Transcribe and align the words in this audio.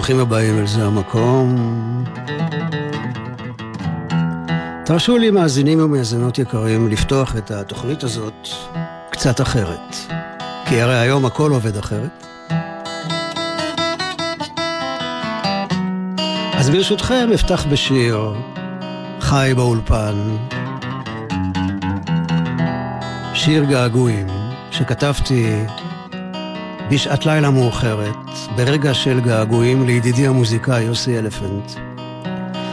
ברוכים 0.00 0.20
הבאים 0.20 0.58
אל 0.58 0.66
זה 0.66 0.84
המקום. 0.86 2.04
תרשו 4.84 5.18
לי 5.18 5.30
מאזינים 5.30 5.80
ומאזינות 5.80 6.38
יקרים 6.38 6.88
לפתוח 6.88 7.36
את 7.36 7.50
התוכנית 7.50 8.04
הזאת 8.04 8.48
קצת 9.10 9.40
אחרת. 9.40 9.96
כי 10.68 10.80
הרי 10.80 10.98
היום 10.98 11.26
הכל 11.26 11.50
עובד 11.50 11.76
אחרת. 11.76 12.26
אז 16.54 16.70
ברשותכם 16.70 17.30
אפתח 17.34 17.66
בשיר 17.70 18.34
חי 19.20 19.52
באולפן. 19.56 20.36
שיר 23.34 23.64
געגועים 23.64 24.26
שכתבתי 24.70 25.64
בשעת 26.90 27.26
לילה 27.26 27.50
מאוחרת, 27.50 28.29
ברגע 28.64 28.94
של 28.94 29.20
געגועים 29.20 29.86
לידידי 29.86 30.26
המוזיקאי 30.26 30.82
יוסי 30.82 31.18
אלפנט, 31.18 31.72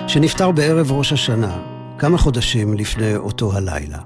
שנפטר 0.08 0.52
בערב 0.52 0.92
ראש 0.92 1.14
השנה, 1.14 1.58
כמה 1.98 2.18
חודשים 2.18 2.74
לפני 2.74 3.16
אותו 3.16 3.58
הלילה. 3.58 3.98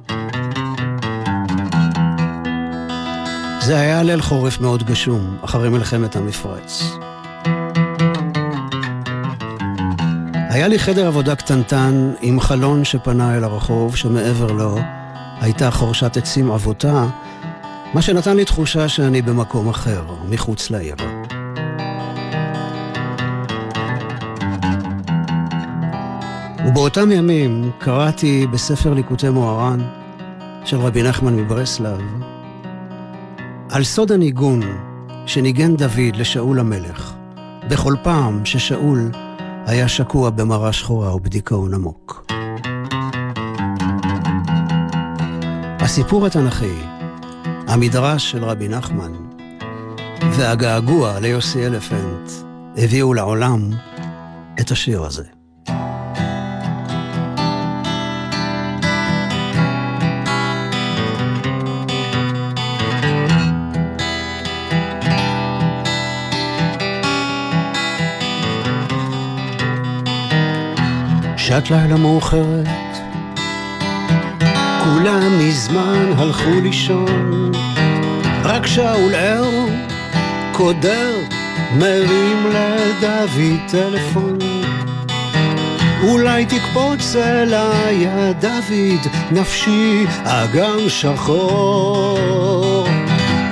זה 3.60 3.80
היה 3.80 4.04
ליל 4.04 4.22
חורף 4.22 4.60
מאוד 4.60 4.84
גשום, 4.84 5.38
אחרי 5.42 5.70
מלחמת 5.70 6.16
המפרץ. 6.16 6.84
היה 10.34 10.68
לי 10.68 10.80
חדר 10.80 11.08
עבודה 11.08 11.36
קטנטן 11.36 12.12
עם 12.22 12.40
חלון 12.40 12.86
שפנה 12.86 13.38
אל 13.38 13.44
הרחוב, 13.44 13.96
שמעבר 13.96 14.52
לו 14.52 14.78
הייתה 15.40 15.72
חורשת 15.72 16.18
עצים 16.18 16.52
עבותה, 16.52 17.06
מה 17.94 18.02
שנתן 18.02 18.36
לי 18.38 18.46
תחושה 18.46 18.90
שאני 18.90 19.22
במקום 19.22 19.70
אחר, 19.70 20.04
מחוץ 20.30 20.70
לעיר. 20.72 20.96
ובאותם 26.68 27.12
ימים 27.12 27.72
קראתי 27.80 28.48
בספר 28.48 28.94
ליקוטי 28.94 29.30
מוהר"ן 29.30 29.80
של 30.66 30.78
רבי 30.78 31.04
נחמן 31.04 31.36
מברסלב 31.36 32.02
על 33.70 33.84
סוד 33.84 34.12
הניגון 34.12 34.62
שניגן 35.26 35.76
דוד 35.76 36.16
לשאול 36.16 36.60
המלך 36.60 37.14
בכל 37.70 37.96
פעם 38.04 38.46
ששאול 38.46 39.12
היה 39.66 39.88
שקוע 39.88 40.30
במרה 40.30 40.74
שחורה 40.74 41.16
ובדיכאון 41.16 41.74
עמוק. 41.74 42.32
הסיפור 45.80 46.26
התנ"כי, 46.26 46.76
המדרש 47.68 48.32
של 48.32 48.44
רבי 48.44 48.68
נחמן 48.68 49.12
והגעגוע 50.32 51.20
ליוסי 51.20 51.66
אלפנט 51.66 52.32
הביאו 52.78 53.14
לעולם 53.14 53.70
את 54.60 54.72
השיר 54.72 55.04
הזה. 55.04 55.41
שעת 71.52 71.72
לילה 71.72 71.98
מאוחרת, 71.98 72.68
כולם 74.84 75.40
מזמן 75.40 76.14
הלכו 76.18 76.62
לישון, 76.64 77.52
רק 78.44 78.68
שאול 78.68 79.16
ער, 79.16 79.50
קודר, 80.52 81.14
מרים 81.78 82.48
לדוד 82.48 83.60
טלפון. 83.68 84.38
אולי 86.04 86.46
תקפוץ 86.46 87.16
אליי, 87.16 88.08
דוד, 88.40 89.12
נפשי 89.32 90.06
אגם 90.24 90.80
שחור. 90.88 92.18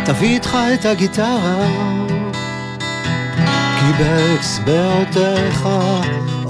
תביא 0.06 0.30
איתך 0.30 0.58
את 0.74 0.86
הגיטרה, 0.86 1.68
כי 3.80 4.04
באצבעותיך 4.04 5.68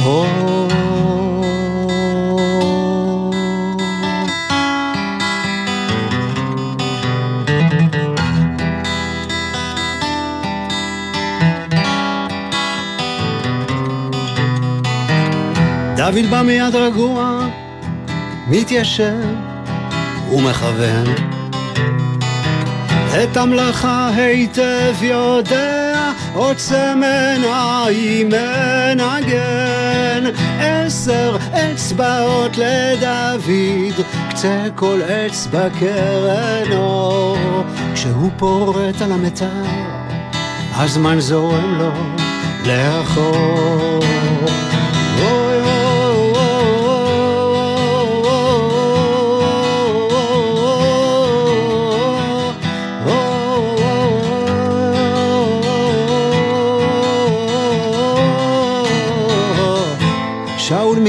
אור. 0.05 1.18
דוד 15.99 16.25
בא 16.29 16.41
מיד 16.41 16.75
רגוע, 16.75 17.47
מתיישב 18.47 19.35
ומכוון. 20.31 21.05
את 23.23 23.37
המלאכה 23.37 24.09
היטב 24.15 24.95
יודע, 25.01 26.11
עוצם 26.33 27.01
עיניים 27.03 28.29
מנגן. 28.29 30.23
עשר 30.59 31.37
אצבעות 31.51 32.57
לדוד, 32.57 34.05
קצה 34.29 34.65
כל 34.75 34.99
אצבע 35.01 35.69
קרן 35.79 36.71
אור. 36.77 37.63
כשהוא 37.93 38.31
פורט 38.37 39.01
על 39.01 39.11
המיתר, 39.11 39.63
הזמן 40.75 41.19
זורם 41.19 41.77
לו 41.79 41.91
לאחור. 42.65 44.28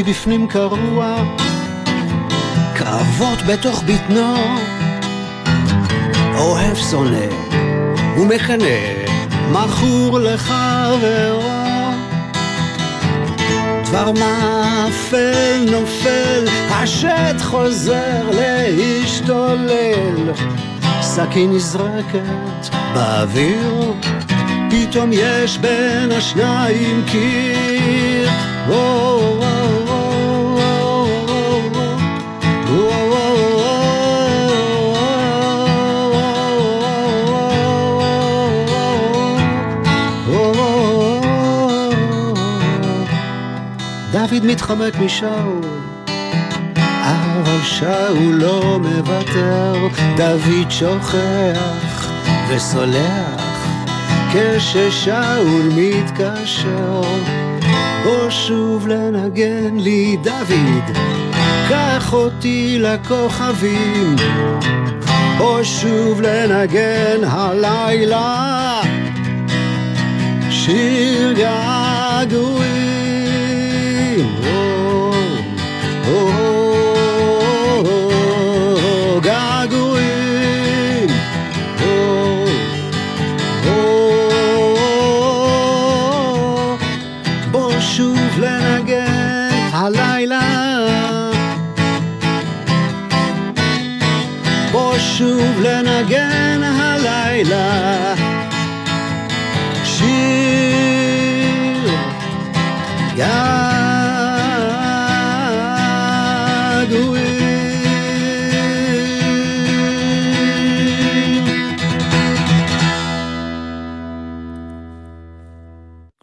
מבפנים 0.01 0.49
קרוע, 0.49 1.25
קרבות 2.75 3.39
בתוך 3.49 3.83
בטנו, 3.83 4.35
אוהב 6.35 6.77
שונא 6.77 7.27
ומקנא, 8.17 8.65
מכור 9.51 10.19
לחברו. 10.19 11.41
דבר 13.89 14.13
מאפל 14.13 15.65
נופל, 15.71 16.45
השט 16.71 17.41
חוזר 17.43 18.31
להשתולל. 18.33 20.33
סכין 21.01 21.53
נזרקת 21.53 22.75
באוויר, 22.95 23.93
פתאום 24.71 25.11
יש 25.13 25.59
בין 25.59 26.13
השניים 26.13 27.05
קיר. 27.07 28.31
דוד 44.31 44.47
מתחמק 44.47 44.97
משאול, 44.97 45.61
אבל 47.03 47.63
שאול 47.63 48.35
לא 48.35 48.79
מוותר, 48.79 49.89
דוד 50.17 50.71
שוכח 50.71 52.11
וסולח, 52.49 53.67
כששאול 54.33 55.69
מתקשר, 55.77 57.03
בוא 58.05 58.31
שוב 58.31 58.89
לנגן 58.89 59.77
לי 59.77 60.17
דוד, 60.23 60.97
קח 61.69 62.13
אותי 62.13 62.79
לכוכבים, 62.81 64.17
בוא 65.39 65.63
שוב 65.63 66.21
לנגן 66.21 67.25
הלילה, 67.25 68.81
שיר. 70.51 71.11
געגועים. 71.33 72.70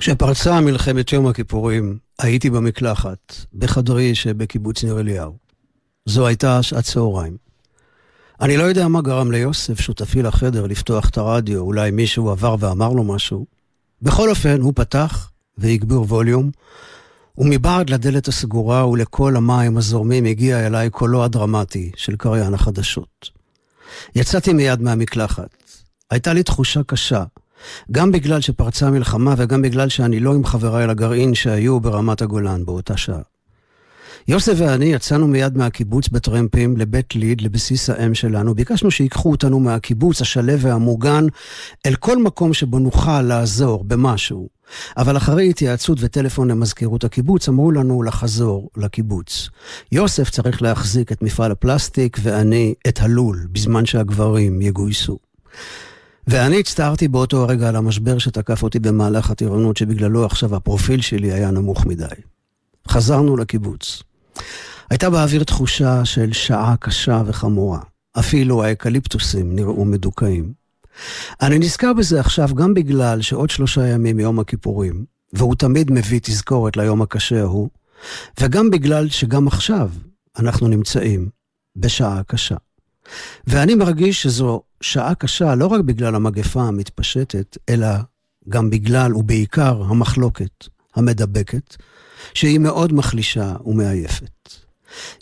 כשפרצה 0.07 0.61
מלחמת 0.61 1.13
יום 1.13 1.27
הכיפורים, 1.27 1.97
הייתי 2.19 2.49
במקלחת, 2.49 3.35
בחדרי 3.53 4.15
שבקיבוץ 4.15 4.83
ניר 4.83 4.99
אליהו. 4.99 5.37
זו 6.05 6.27
הייתה 6.27 6.63
שעת 6.63 6.83
צהריים. 6.83 7.37
אני 8.41 8.57
לא 8.57 8.63
יודע 8.63 8.87
מה 8.87 9.01
גרם 9.01 9.31
ליוסף, 9.31 9.79
שותפי 9.79 10.21
לחדר, 10.21 10.65
לפתוח 10.67 11.09
את 11.09 11.17
הרדיו, 11.17 11.59
אולי 11.59 11.91
מישהו 11.91 12.29
עבר 12.29 12.55
ואמר 12.59 12.89
לו 12.89 13.03
משהו. 13.03 13.45
בכל 14.01 14.29
אופן, 14.29 14.61
הוא 14.61 14.73
פתח 14.75 15.31
והגביר 15.57 16.01
ווליום, 16.01 16.51
ומבעד 17.37 17.89
לדלת 17.89 18.27
הסגורה 18.27 18.87
ולכל 18.87 19.35
המים 19.35 19.77
הזורמים 19.77 20.25
הגיע 20.25 20.67
אליי 20.67 20.89
קולו 20.89 21.23
הדרמטי 21.23 21.91
של 21.95 22.15
קריין 22.15 22.53
החדשות. 22.53 23.29
יצאתי 24.15 24.53
מיד 24.53 24.81
מהמקלחת. 24.81 25.49
הייתה 26.11 26.33
לי 26.33 26.43
תחושה 26.43 26.83
קשה, 26.83 27.23
גם 27.91 28.11
בגלל 28.11 28.41
שפרצה 28.41 28.89
מלחמה 28.89 29.33
וגם 29.37 29.61
בגלל 29.61 29.89
שאני 29.89 30.19
לא 30.19 30.33
עם 30.33 30.45
חבריי 30.45 30.87
לגרעין 30.87 31.35
שהיו 31.35 31.79
ברמת 31.79 32.21
הגולן 32.21 32.65
באותה 32.65 32.97
שעה. 32.97 33.21
יוסף 34.27 34.53
ואני 34.57 34.85
יצאנו 34.85 35.27
מיד 35.27 35.57
מהקיבוץ 35.57 36.09
בטרמפים 36.09 36.77
לבית 36.77 37.15
ליד, 37.15 37.41
לבסיס 37.41 37.89
האם 37.89 38.13
שלנו. 38.13 38.55
ביקשנו 38.55 38.91
שיקחו 38.91 39.31
אותנו 39.31 39.59
מהקיבוץ 39.59 40.21
השלו 40.21 40.59
והמוגן 40.59 41.25
אל 41.85 41.95
כל 41.95 42.17
מקום 42.17 42.53
שבו 42.53 42.79
נוכל 42.79 43.21
לעזור 43.21 43.83
במשהו. 43.83 44.47
אבל 44.97 45.17
אחרי 45.17 45.49
התייעצות 45.49 45.97
וטלפון 46.01 46.51
למזכירות 46.51 47.03
הקיבוץ, 47.03 47.49
אמרו 47.49 47.71
לנו 47.71 48.03
לחזור 48.03 48.69
לקיבוץ. 48.77 49.49
יוסף 49.91 50.29
צריך 50.29 50.61
להחזיק 50.61 51.11
את 51.11 51.21
מפעל 51.21 51.51
הפלסטיק 51.51 52.17
ואני 52.23 52.73
את 52.87 53.01
הלול, 53.01 53.47
בזמן 53.51 53.85
שהגברים 53.85 54.61
יגויסו. 54.61 55.17
ואני 56.27 56.59
הצטערתי 56.59 57.07
באותו 57.07 57.43
הרגע 57.43 57.69
על 57.69 57.75
המשבר 57.75 58.17
שתקף 58.17 58.63
אותי 58.63 58.79
במהלך 58.79 59.31
הטירונות, 59.31 59.77
שבגללו 59.77 60.25
עכשיו 60.25 60.55
הפרופיל 60.55 61.01
שלי 61.01 61.31
היה 61.31 61.51
נמוך 61.51 61.85
מדי. 61.85 62.05
חזרנו 62.87 63.37
לקיבוץ. 63.37 64.03
הייתה 64.89 65.09
באוויר 65.09 65.43
תחושה 65.43 66.05
של 66.05 66.33
שעה 66.33 66.75
קשה 66.79 67.21
וחמורה. 67.25 67.79
אפילו 68.19 68.63
האקליפטוסים 68.63 69.55
נראו 69.55 69.85
מדוכאים. 69.85 70.53
אני 71.41 71.59
נזכר 71.59 71.93
בזה 71.93 72.19
עכשיו 72.19 72.49
גם 72.55 72.73
בגלל 72.73 73.21
שעוד 73.21 73.49
שלושה 73.49 73.87
ימים 73.87 74.17
מיום 74.17 74.39
הכיפורים, 74.39 75.05
והוא 75.33 75.55
תמיד 75.55 75.91
מביא 75.91 76.19
תזכורת 76.23 76.77
ליום 76.77 77.01
הקשה 77.01 77.41
ההוא, 77.41 77.69
וגם 78.39 78.69
בגלל 78.69 79.09
שגם 79.09 79.47
עכשיו 79.47 79.89
אנחנו 80.39 80.67
נמצאים 80.67 81.29
בשעה 81.75 82.21
קשה. 82.27 82.55
ואני 83.47 83.75
מרגיש 83.75 84.21
שזו 84.21 84.61
שעה 84.81 85.15
קשה 85.15 85.55
לא 85.55 85.67
רק 85.67 85.81
בגלל 85.81 86.15
המגפה 86.15 86.61
המתפשטת, 86.61 87.57
אלא 87.69 87.87
גם 88.49 88.69
בגלל 88.69 89.15
ובעיקר 89.15 89.81
המחלוקת 89.89 90.67
המדבקת, 90.95 91.75
שהיא 92.33 92.59
מאוד 92.59 92.93
מחלישה 92.93 93.53
ומעייפת. 93.65 94.49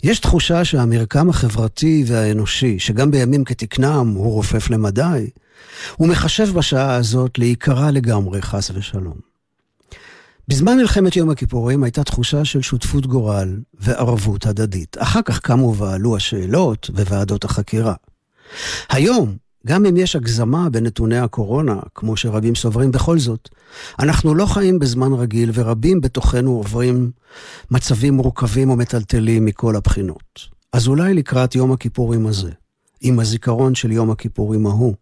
יש 0.02 0.18
תחושה 0.18 0.64
שהמרקם 0.64 1.30
החברתי 1.30 2.04
והאנושי, 2.06 2.78
שגם 2.78 3.10
בימים 3.10 3.44
כתקנם 3.44 4.12
הוא 4.16 4.32
רופף 4.32 4.70
למדי, 4.70 5.30
הוא 5.96 6.08
מחשב 6.08 6.48
בשעה 6.54 6.94
הזאת 6.94 7.38
להיקרע 7.38 7.90
לגמרי, 7.90 8.42
חס 8.42 8.70
ושלום. 8.74 9.25
בזמן 10.48 10.76
מלחמת 10.76 11.16
יום 11.16 11.30
הכיפורים 11.30 11.82
הייתה 11.82 12.04
תחושה 12.04 12.44
של 12.44 12.62
שותפות 12.62 13.06
גורל 13.06 13.60
וערבות 13.74 14.46
הדדית. 14.46 14.96
אחר 14.98 15.22
כך 15.22 15.40
קמו 15.40 15.76
ועלו 15.76 16.16
השאלות 16.16 16.90
וועדות 16.94 17.44
החקירה. 17.44 17.94
היום, 18.88 19.36
גם 19.66 19.86
אם 19.86 19.96
יש 19.96 20.16
הגזמה 20.16 20.70
בנתוני 20.70 21.18
הקורונה, 21.18 21.78
כמו 21.94 22.16
שרבים 22.16 22.54
סוברים 22.54 22.90
בכל 22.90 23.18
זאת, 23.18 23.48
אנחנו 23.98 24.34
לא 24.34 24.46
חיים 24.46 24.78
בזמן 24.78 25.12
רגיל 25.12 25.50
ורבים 25.54 26.00
בתוכנו 26.00 26.50
עוברים 26.56 27.10
מצבים 27.70 28.14
מורכבים 28.14 28.70
ומטלטלים 28.70 29.44
מכל 29.44 29.76
הבחינות. 29.76 30.40
אז 30.72 30.88
אולי 30.88 31.14
לקראת 31.14 31.54
יום 31.54 31.72
הכיפורים 31.72 32.26
הזה, 32.26 32.50
עם 33.00 33.20
הזיכרון 33.20 33.74
של 33.74 33.92
יום 33.92 34.10
הכיפורים 34.10 34.66
ההוא, 34.66 34.94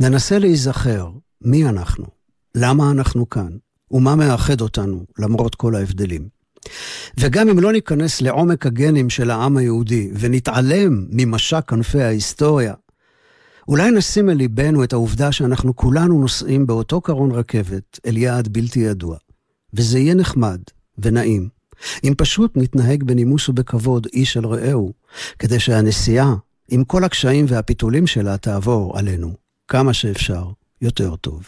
ננסה 0.00 0.38
להיזכר 0.38 1.10
מי 1.42 1.68
אנחנו, 1.68 2.04
למה 2.54 2.90
אנחנו 2.90 3.28
כאן, 3.28 3.48
ומה 3.90 4.16
מאחד 4.16 4.60
אותנו 4.60 5.04
למרות 5.18 5.54
כל 5.54 5.74
ההבדלים. 5.74 6.28
וגם 7.20 7.48
אם 7.48 7.58
לא 7.58 7.72
ניכנס 7.72 8.20
לעומק 8.20 8.66
הגנים 8.66 9.10
של 9.10 9.30
העם 9.30 9.56
היהודי 9.56 10.10
ונתעלם 10.18 11.06
ממשק 11.10 11.64
כנפי 11.68 12.02
ההיסטוריה, 12.02 12.74
אולי 13.68 13.90
נשים 13.90 14.30
אל 14.30 14.34
ליבנו 14.34 14.84
את 14.84 14.92
העובדה 14.92 15.32
שאנחנו 15.32 15.76
כולנו 15.76 16.20
נוסעים 16.20 16.66
באותו 16.66 17.00
קרון 17.00 17.30
רכבת 17.30 18.00
אל 18.06 18.16
יעד 18.16 18.48
בלתי 18.48 18.80
ידוע. 18.80 19.16
וזה 19.74 19.98
יהיה 19.98 20.14
נחמד 20.14 20.60
ונעים, 20.98 21.48
אם 22.04 22.14
פשוט 22.16 22.52
נתנהג 22.56 23.04
בנימוס 23.04 23.48
ובכבוד 23.48 24.06
איש 24.12 24.36
אל 24.36 24.46
רעהו, 24.46 24.92
כדי 25.38 25.60
שהנסיעה, 25.60 26.34
עם 26.70 26.84
כל 26.84 27.04
הקשיים 27.04 27.44
והפיתולים 27.48 28.06
שלה, 28.06 28.36
תעבור 28.36 28.98
עלינו 28.98 29.34
כמה 29.68 29.92
שאפשר 29.92 30.44
יותר 30.82 31.16
טוב. 31.16 31.42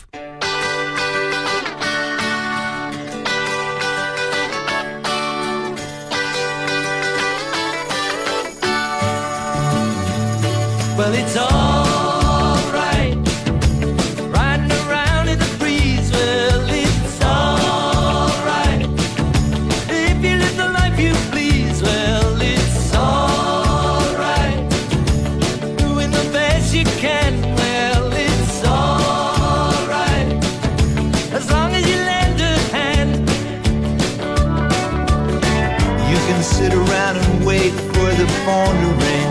Phone 38.45 38.77
to 38.83 38.91
ring. 39.05 39.31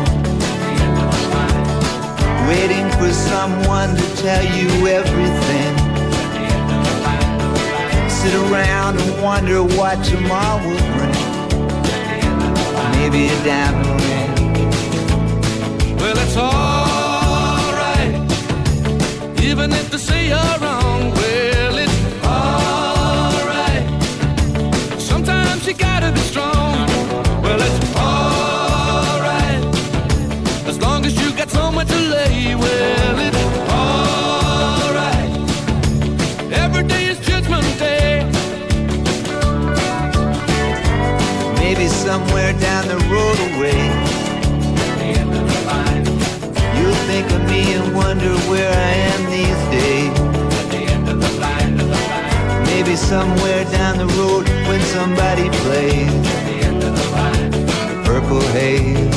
Waiting 2.47 2.89
for 2.99 3.11
someone 3.11 3.95
to 3.95 4.07
tell 4.17 4.43
you 4.57 4.87
everything. 4.87 5.73
Sit 8.09 8.33
around 8.49 8.99
and 8.99 9.21
wonder 9.21 9.63
what 9.63 10.03
tomorrow 10.03 10.57
will 10.65 10.85
bring. 10.95 11.21
Maybe 12.97 13.27
a 13.27 13.37
diamond 13.43 14.01
ring. 14.01 14.29
well, 15.97 16.17
it's 16.17 16.37
alright. 16.37 16.76
Somewhere 53.07 53.63
down 53.71 53.97
the 53.97 54.05
road 54.19 54.45
when 54.67 54.81
somebody 54.81 55.49
plays 55.61 56.11
the 56.45 56.57
end 56.67 56.83
of 56.83 56.93
the 56.93 57.09
line. 57.11 58.03
Purple 58.03 58.41
haze. 58.51 59.16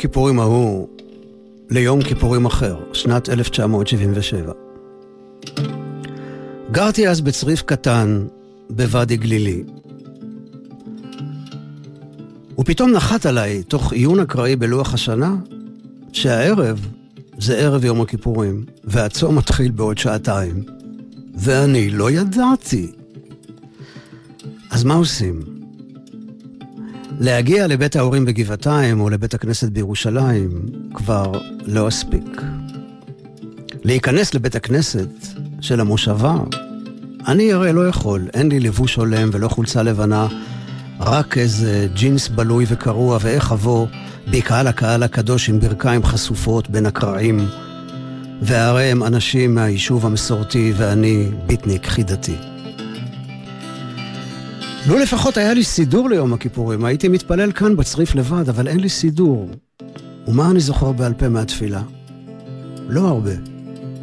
הכיפורים 0.00 0.40
ההוא 0.40 0.88
ליום 1.70 2.02
כיפורים 2.02 2.46
אחר, 2.46 2.76
שנת 2.92 3.28
1977. 3.28 4.52
גרתי 6.70 7.08
אז 7.08 7.20
בצריף 7.20 7.62
קטן 7.62 8.26
בוואדי 8.70 9.16
גלילי. 9.16 9.62
ופתאום 12.58 12.90
נחת 12.90 13.26
עליי, 13.26 13.62
תוך 13.62 13.92
עיון 13.92 14.20
אקראי 14.20 14.56
בלוח 14.56 14.94
השנה, 14.94 15.36
שהערב 16.12 16.86
זה 17.38 17.58
ערב 17.58 17.84
יום 17.84 18.00
הכיפורים, 18.00 18.64
והצום 18.84 19.38
מתחיל 19.38 19.70
בעוד 19.70 19.98
שעתיים. 19.98 20.62
ואני 21.34 21.90
לא 21.90 22.10
ידעתי. 22.10 22.92
אז 24.70 24.84
מה 24.84 24.94
עושים? 24.94 25.49
להגיע 27.20 27.66
לבית 27.66 27.96
ההורים 27.96 28.24
בגבעתיים 28.24 29.00
או 29.00 29.10
לבית 29.10 29.34
הכנסת 29.34 29.68
בירושלים 29.68 30.50
כבר 30.94 31.32
לא 31.66 31.88
אספיק. 31.88 32.42
להיכנס 33.84 34.34
לבית 34.34 34.54
הכנסת 34.54 35.08
של 35.60 35.80
המושבה, 35.80 36.34
אני 37.26 37.52
הרי 37.52 37.72
לא 37.72 37.88
יכול, 37.88 38.28
אין 38.34 38.48
לי 38.48 38.60
לבוש 38.60 38.94
הולם 38.94 39.30
ולא 39.32 39.48
חולצה 39.48 39.82
לבנה, 39.82 40.26
רק 41.00 41.38
איזה 41.38 41.88
ג'ינס 41.94 42.28
בלוי 42.28 42.64
וקרוע, 42.68 43.18
ואיך 43.20 43.52
אבוא 43.52 43.86
בקהל 44.30 44.66
הקהל 44.66 45.02
הקדוש 45.02 45.48
עם 45.48 45.60
ברכיים 45.60 46.04
חשופות 46.04 46.70
בין 46.70 46.86
הקרעים, 46.86 47.48
והרי 48.42 48.84
הם 48.84 49.02
אנשים 49.02 49.54
מהיישוב 49.54 50.06
המסורתי 50.06 50.72
ואני 50.76 51.28
ביטניק 51.46 51.86
חידתי. 51.86 52.36
לו 54.86 54.98
לפחות 54.98 55.36
היה 55.36 55.54
לי 55.54 55.64
סידור 55.64 56.10
ליום 56.10 56.32
הכיפורים, 56.32 56.84
הייתי 56.84 57.08
מתפלל 57.08 57.52
כאן 57.52 57.76
בצריף 57.76 58.14
לבד, 58.14 58.48
אבל 58.48 58.68
אין 58.68 58.80
לי 58.80 58.88
סידור. 58.88 59.50
ומה 60.28 60.50
אני 60.50 60.60
זוכר 60.60 60.92
בעל 60.92 61.14
פה 61.14 61.28
מהתפילה? 61.28 61.82
לא 62.88 63.08
הרבה. 63.08 63.30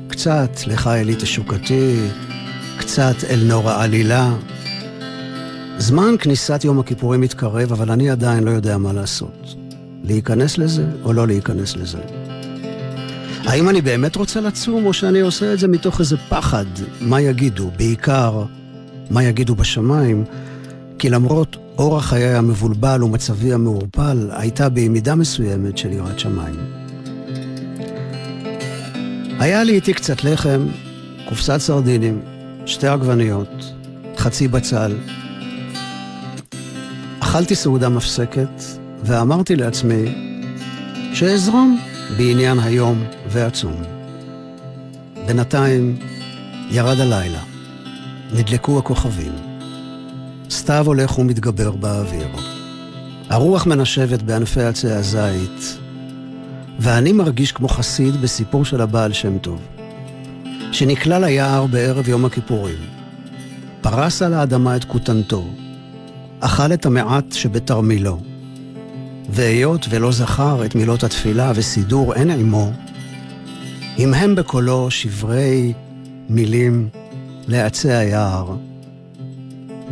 קצת 0.08 0.50
לך 0.68 0.88
אלי 0.88 1.16
תשוקתי, 1.16 1.96
קצת 2.78 3.16
אל 3.30 3.44
נור 3.44 3.70
העלילה. 3.70 4.34
זמן 5.78 6.16
כניסת 6.20 6.64
יום 6.64 6.80
הכיפורים 6.80 7.22
מתקרב, 7.22 7.72
אבל 7.72 7.92
אני 7.92 8.10
עדיין 8.10 8.44
לא 8.44 8.52
יודע 8.52 8.78
מה 8.78 8.94
לעשות. 8.94 9.56
להיכנס 10.04 10.58
לזה 10.58 10.86
או 11.04 11.14
לא 11.14 11.28
להיכנס 11.28 11.76
לזה? 11.76 12.00
האם 13.46 13.70
אני 13.70 13.82
באמת 13.82 14.16
רוצה 14.16 14.42
לצום, 14.42 14.86
או 14.86 14.94
שאני 14.94 15.20
עושה 15.20 15.54
את 15.54 15.60
זה 15.60 15.68
מתוך 15.68 16.00
איזה 16.00 16.18
פחד? 16.18 16.66
מה 17.02 17.22
יגידו? 17.22 17.72
בעיקר, 17.78 18.44
מה 19.10 19.24
יגידו 19.24 19.56
בשמיים? 19.56 20.24
כי 21.00 21.10
למרות 21.10 21.58
אורח 21.78 22.06
חיי 22.06 22.36
המבולבל 22.36 23.04
ומצבי 23.04 23.54
המעורפל, 23.54 24.30
הייתה 24.32 24.70
בי 24.70 24.90
מידה 24.90 25.16
מסוימת 25.16 25.78
של 25.78 25.92
יראת 25.92 26.20
שמיים. 26.20 26.56
היה 29.40 29.64
לי 29.64 29.74
איתי 29.74 29.94
קצת 29.94 30.24
לחם, 30.24 30.68
קופסת 31.30 31.58
סרדינים, 31.58 32.22
שתי 32.66 32.88
עגבניות, 32.88 33.74
חצי 34.18 34.48
בצל. 34.48 34.96
אכלתי 37.20 37.56
סעודה 37.56 37.90
מפסקת, 37.90 38.64
ואמרתי 39.04 39.56
לעצמי 39.56 40.16
שאזרום 41.14 41.80
בעניין 42.18 42.60
היום 42.60 43.04
והצום. 43.30 43.84
בינתיים 45.28 45.98
ירד 46.72 47.00
הלילה, 47.00 47.42
נדלקו 48.34 48.80
הכוכבים. 48.80 49.47
סתיו 50.50 50.88
הולך 50.88 51.20
ומתגבר 51.20 51.72
באוויר. 51.72 52.28
הרוח 53.30 53.66
מנשבת 53.66 54.22
בענפי 54.22 54.62
עצי 54.62 54.92
הזית, 54.92 55.78
ואני 56.80 57.14
מרגיש 57.14 57.52
כמו 57.52 57.68
חסיד 57.68 58.22
בסיפור 58.22 58.66
של 58.66 58.82
הבעל 58.82 59.14
שם 59.14 59.38
טוב, 59.38 59.62
שנקלע 60.72 61.20
ליער 61.20 61.66
בערב 61.66 62.10
יום 62.10 62.26
הכיפורים, 62.26 62.78
פרס 63.82 64.22
על 64.22 64.34
האדמה 64.34 64.76
את 64.76 64.84
כותנתו, 64.84 65.46
אכל 66.40 66.74
את 66.74 66.86
המעט 66.86 67.32
שבתרמילו, 67.32 68.20
והיות 69.30 69.86
ולא 69.90 70.12
זכר 70.12 70.66
את 70.66 70.76
מילות 70.76 71.04
התפילה 71.04 71.52
וסידור 71.56 72.14
אין 72.14 72.32
עמו, 72.32 72.72
המהם 73.98 74.36
בקולו 74.36 74.92
שברי 74.92 75.74
מילים 76.30 76.90
לעצי 77.48 77.92
היער, 77.92 78.56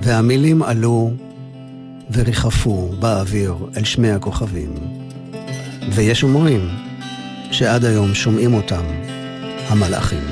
והמילים 0.01 0.63
עלו 0.63 1.11
וריחפו 2.11 2.89
באוויר 2.99 3.55
אל 3.77 3.83
שמי 3.83 4.11
הכוכבים. 4.11 4.73
ויש 5.93 6.23
אומרים 6.23 6.69
שעד 7.51 7.85
היום 7.85 8.13
שומעים 8.13 8.53
אותם 8.53 8.83
המלאכים. 9.67 10.23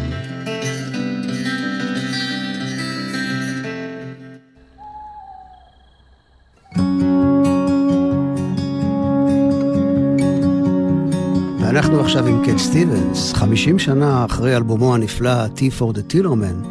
ואנחנו 11.60 12.00
עכשיו 12.00 12.28
עם 12.28 12.46
קט 12.46 12.58
סטיבנס, 12.58 13.34
50 13.34 13.80
שנה 13.80 14.26
אחרי 14.26 14.56
אלבומו 14.58 14.96
הנפלא 14.96 15.46
T 15.46 15.60
for 15.80 15.94
the 15.94 16.14
Tillerman, 16.14 16.68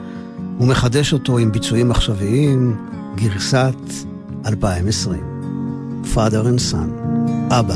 הוא 0.59 0.69
מחדש 0.69 1.13
אותו 1.13 1.39
עם 1.39 1.53
ביצועים 1.53 1.91
עכשוויים, 1.91 2.77
גרסת 3.15 3.93
2020. 4.47 5.33
Father 6.05 6.45
and 6.45 6.61
Son, 6.73 6.91
אבא 7.51 7.75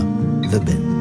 ובן. 0.50 0.96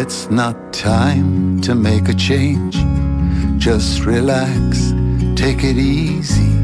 It's 0.00 0.30
not 0.30 0.56
time 0.72 1.60
to 1.60 1.74
make 1.74 2.08
a 2.08 2.14
change. 2.14 2.76
Just 3.58 4.04
relax, 4.04 4.92
take 5.36 5.64
it 5.64 5.76
easy. 5.76 6.63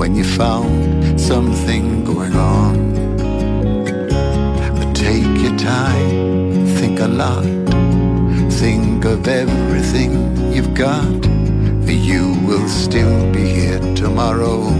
when 0.00 0.14
you 0.14 0.24
found 0.24 1.20
something 1.20 2.02
going 2.04 2.34
on. 2.34 2.74
But 4.76 4.94
take 4.94 5.36
your 5.44 5.54
time, 5.58 6.66
think 6.78 7.00
a 7.00 7.06
lot, 7.06 7.44
think 8.50 9.04
of 9.04 9.28
everything 9.28 10.12
you've 10.54 10.72
got. 10.72 11.20
For 11.84 11.92
you 11.92 12.32
will 12.46 12.66
still 12.66 13.30
be 13.30 13.44
here 13.46 13.78
tomorrow, 13.94 14.70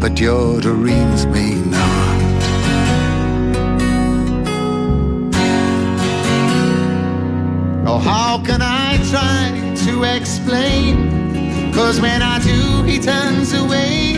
but 0.00 0.18
your 0.18 0.62
dreams 0.62 1.26
may 1.26 1.52
not. 1.76 2.18
Oh, 7.86 7.98
how 7.98 8.42
can 8.42 8.62
I 8.62 8.96
try 9.12 9.74
to 9.84 10.04
explain? 10.16 10.94
Cause 11.74 12.00
when 12.00 12.22
I 12.22 12.38
do, 12.38 12.82
he 12.84 12.98
turns 12.98 13.52
away 13.52 14.17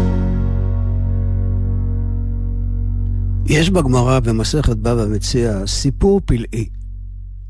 יש 3.45 3.69
בגמרא 3.69 4.19
במסכת 4.19 4.77
בבא 4.77 5.05
מציע 5.05 5.67
סיפור 5.67 6.21
פלאי. 6.25 6.69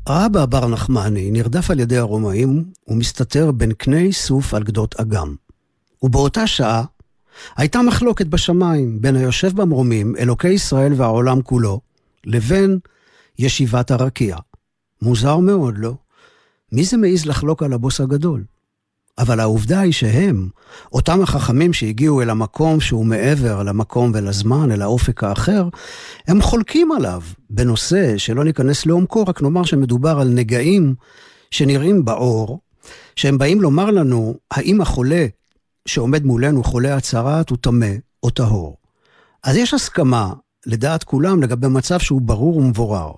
רבא 0.08 0.46
בר 0.46 0.68
נחמני 0.68 1.30
נרדף 1.30 1.70
על 1.70 1.80
ידי 1.80 1.96
הרומאים 1.96 2.64
ומסתתר 2.88 3.52
בין 3.52 3.72
קני 3.72 4.12
סוף 4.12 4.54
על 4.54 4.62
גדות 4.62 5.00
אגם. 5.00 5.34
ובאותה 6.02 6.46
שעה 6.46 6.84
הייתה 7.56 7.82
מחלוקת 7.82 8.26
בשמיים 8.26 9.00
בין 9.00 9.16
היושב 9.16 9.60
במרומים, 9.60 10.16
אלוקי 10.16 10.48
ישראל 10.48 10.92
והעולם 10.96 11.42
כולו, 11.42 11.80
לבין 12.24 12.78
ישיבת 13.38 13.90
הרקיע. 13.90 14.36
מוזר 15.02 15.38
מאוד, 15.38 15.74
לא? 15.78 15.94
מי 16.72 16.84
זה 16.84 16.96
מעז 16.96 17.26
לחלוק 17.26 17.62
על 17.62 17.72
הבוס 17.72 18.00
הגדול? 18.00 18.44
אבל 19.18 19.40
העובדה 19.40 19.80
היא 19.80 19.92
שהם, 19.92 20.48
אותם 20.92 21.22
החכמים 21.22 21.72
שהגיעו 21.72 22.22
אל 22.22 22.30
המקום 22.30 22.80
שהוא 22.80 23.06
מעבר 23.06 23.62
למקום 23.62 24.12
ולזמן, 24.14 24.72
אל 24.72 24.82
האופק 24.82 25.24
האחר, 25.24 25.68
הם 26.28 26.42
חולקים 26.42 26.92
עליו 26.92 27.22
בנושא 27.50 28.18
שלא 28.18 28.44
ניכנס 28.44 28.86
לעומקו, 28.86 29.24
רק 29.26 29.42
נאמר 29.42 29.64
שמדובר 29.64 30.18
על 30.20 30.28
נגעים 30.28 30.94
שנראים 31.50 32.04
באור, 32.04 32.60
שהם 33.16 33.38
באים 33.38 33.60
לומר 33.60 33.90
לנו 33.90 34.34
האם 34.50 34.80
החולה 34.80 35.26
שעומד 35.88 36.24
מולנו, 36.24 36.64
חולה 36.64 36.96
הצהרת, 36.96 37.50
הוא 37.50 37.58
טמא 37.60 37.92
או 38.22 38.30
טהור. 38.30 38.76
אז 39.44 39.56
יש 39.56 39.74
הסכמה, 39.74 40.32
לדעת 40.66 41.04
כולם, 41.04 41.42
לגבי 41.42 41.68
מצב 41.68 41.98
שהוא 41.98 42.20
ברור 42.20 42.56
ומבורר. 42.56 43.12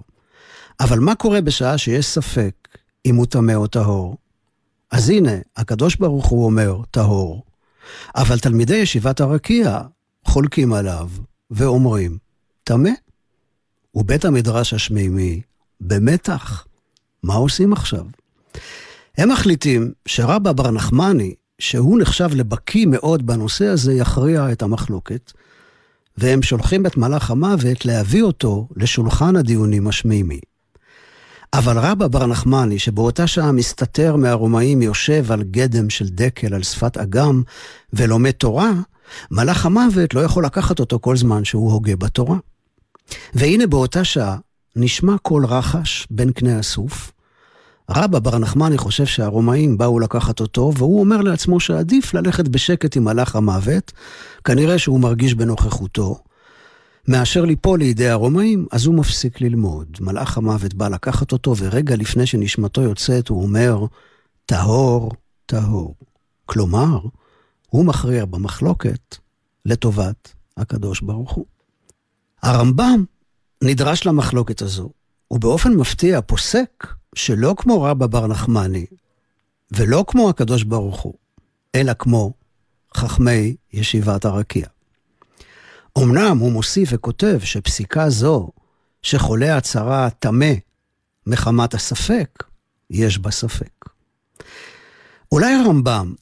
אבל 0.80 0.98
מה 0.98 1.14
קורה 1.14 1.40
בשעה 1.40 1.78
שיש 1.78 2.06
ספק 2.06 2.68
אם 3.06 3.16
הוא 3.16 3.26
טמא 3.26 3.52
או 3.52 3.66
טהור? 3.66 4.16
אז 4.90 5.10
הנה, 5.10 5.32
הקדוש 5.56 5.96
ברוך 5.96 6.26
הוא 6.26 6.44
אומר, 6.44 6.80
טהור. 6.90 7.44
אבל 8.16 8.38
תלמידי 8.38 8.76
ישיבת 8.76 9.20
הרקיע 9.20 9.80
חולקים 10.24 10.72
עליו 10.72 11.08
ואומרים, 11.50 12.18
טמא. 12.64 12.90
ובית 13.94 14.24
המדרש 14.24 14.74
השמימי 14.74 15.40
במתח. 15.80 16.66
מה 17.22 17.34
עושים 17.34 17.72
עכשיו? 17.72 18.04
הם 19.18 19.30
מחליטים 19.30 19.92
שרבא 20.06 20.52
בר 20.52 20.70
נחמני, 20.70 21.34
שהוא 21.58 22.00
נחשב 22.00 22.28
לבקיא 22.34 22.86
מאוד 22.86 23.26
בנושא 23.26 23.66
הזה, 23.66 23.94
יכריע 23.94 24.52
את 24.52 24.62
המחלוקת, 24.62 25.32
והם 26.18 26.42
שולחים 26.42 26.86
את 26.86 26.96
מלאך 26.96 27.30
המוות 27.30 27.86
להביא 27.86 28.22
אותו 28.22 28.68
לשולחן 28.76 29.36
הדיונים 29.36 29.88
השמימי. 29.88 30.40
אבל 31.58 31.78
רבא 31.78 32.08
בר 32.08 32.26
נחמני, 32.26 32.78
שבאותה 32.78 33.26
שעה 33.26 33.52
מסתתר 33.52 34.16
מהרומאים, 34.16 34.82
יושב 34.82 35.32
על 35.32 35.42
גדם 35.42 35.90
של 35.90 36.08
דקל 36.08 36.54
על 36.54 36.62
שפת 36.62 36.96
אגם 36.96 37.42
ולומד 37.92 38.30
תורה, 38.30 38.72
מלאך 39.30 39.66
המוות 39.66 40.14
לא 40.14 40.20
יכול 40.20 40.44
לקחת 40.44 40.80
אותו 40.80 40.98
כל 41.00 41.16
זמן 41.16 41.44
שהוא 41.44 41.72
הוגה 41.72 41.96
בתורה. 41.96 42.36
והנה 43.34 43.66
באותה 43.66 44.04
שעה 44.04 44.36
נשמע 44.76 45.18
קול 45.18 45.46
רחש 45.46 46.06
בין 46.10 46.32
קנה 46.32 46.58
הסוף. 46.58 47.12
רבא 47.90 48.18
בר 48.18 48.38
נחמני 48.38 48.78
חושב 48.78 49.06
שהרומאים 49.06 49.78
באו 49.78 50.00
לקחת 50.00 50.40
אותו, 50.40 50.72
והוא 50.76 51.00
אומר 51.00 51.20
לעצמו 51.20 51.60
שעדיף 51.60 52.14
ללכת 52.14 52.48
בשקט 52.48 52.96
עם 52.96 53.04
מלאך 53.04 53.36
המוות, 53.36 53.92
כנראה 54.44 54.78
שהוא 54.78 55.00
מרגיש 55.00 55.34
בנוכחותו. 55.34 56.18
מאשר 57.08 57.44
ליפול 57.44 57.78
לידי 57.78 58.08
הרומאים, 58.08 58.66
אז 58.72 58.86
הוא 58.86 58.94
מפסיק 58.94 59.40
ללמוד. 59.40 59.96
מלאך 60.00 60.38
המוות 60.38 60.74
בא 60.74 60.88
לקחת 60.88 61.32
אותו, 61.32 61.54
ורגע 61.58 61.96
לפני 61.96 62.26
שנשמתו 62.26 62.80
יוצאת, 62.80 63.28
הוא 63.28 63.42
אומר, 63.42 63.84
טהור, 64.46 65.12
טהור. 65.46 65.94
כלומר, 66.46 66.98
הוא 67.70 67.84
מכריע 67.84 68.24
במחלוקת 68.24 69.16
לטובת 69.64 70.34
הקדוש 70.56 71.00
ברוך 71.00 71.32
הוא. 71.32 71.44
הרמב"ם 72.42 73.04
נדרש 73.64 74.06
למחלוקת 74.06 74.62
הזו, 74.62 74.90
ובאופן 75.30 75.72
מפתיע 75.72 76.20
פוסק 76.20 76.86
שלא 77.14 77.54
כמו 77.58 77.82
רבא 77.82 78.06
בר 78.06 78.26
נחמני, 78.26 78.86
ולא 79.70 80.04
כמו 80.08 80.28
הקדוש 80.28 80.62
ברוך 80.62 81.00
הוא, 81.00 81.14
אלא 81.74 81.92
כמו 81.94 82.32
חכמי 82.96 83.56
ישיבת 83.72 84.24
הרקיע. 84.24 84.66
אמנם 85.98 86.38
הוא 86.38 86.52
מוסיף 86.52 86.88
וכותב 86.92 87.38
שפסיקה 87.44 88.10
זו, 88.10 88.50
שחולה 89.02 89.56
הצהרה 89.56 90.10
טמא 90.10 90.52
מחמת 91.26 91.74
הספק, 91.74 92.44
יש 92.90 93.18
בה 93.18 93.30
ספק. 93.30 93.84
אולי 95.32 95.54
הרמב"ם, 95.54 96.14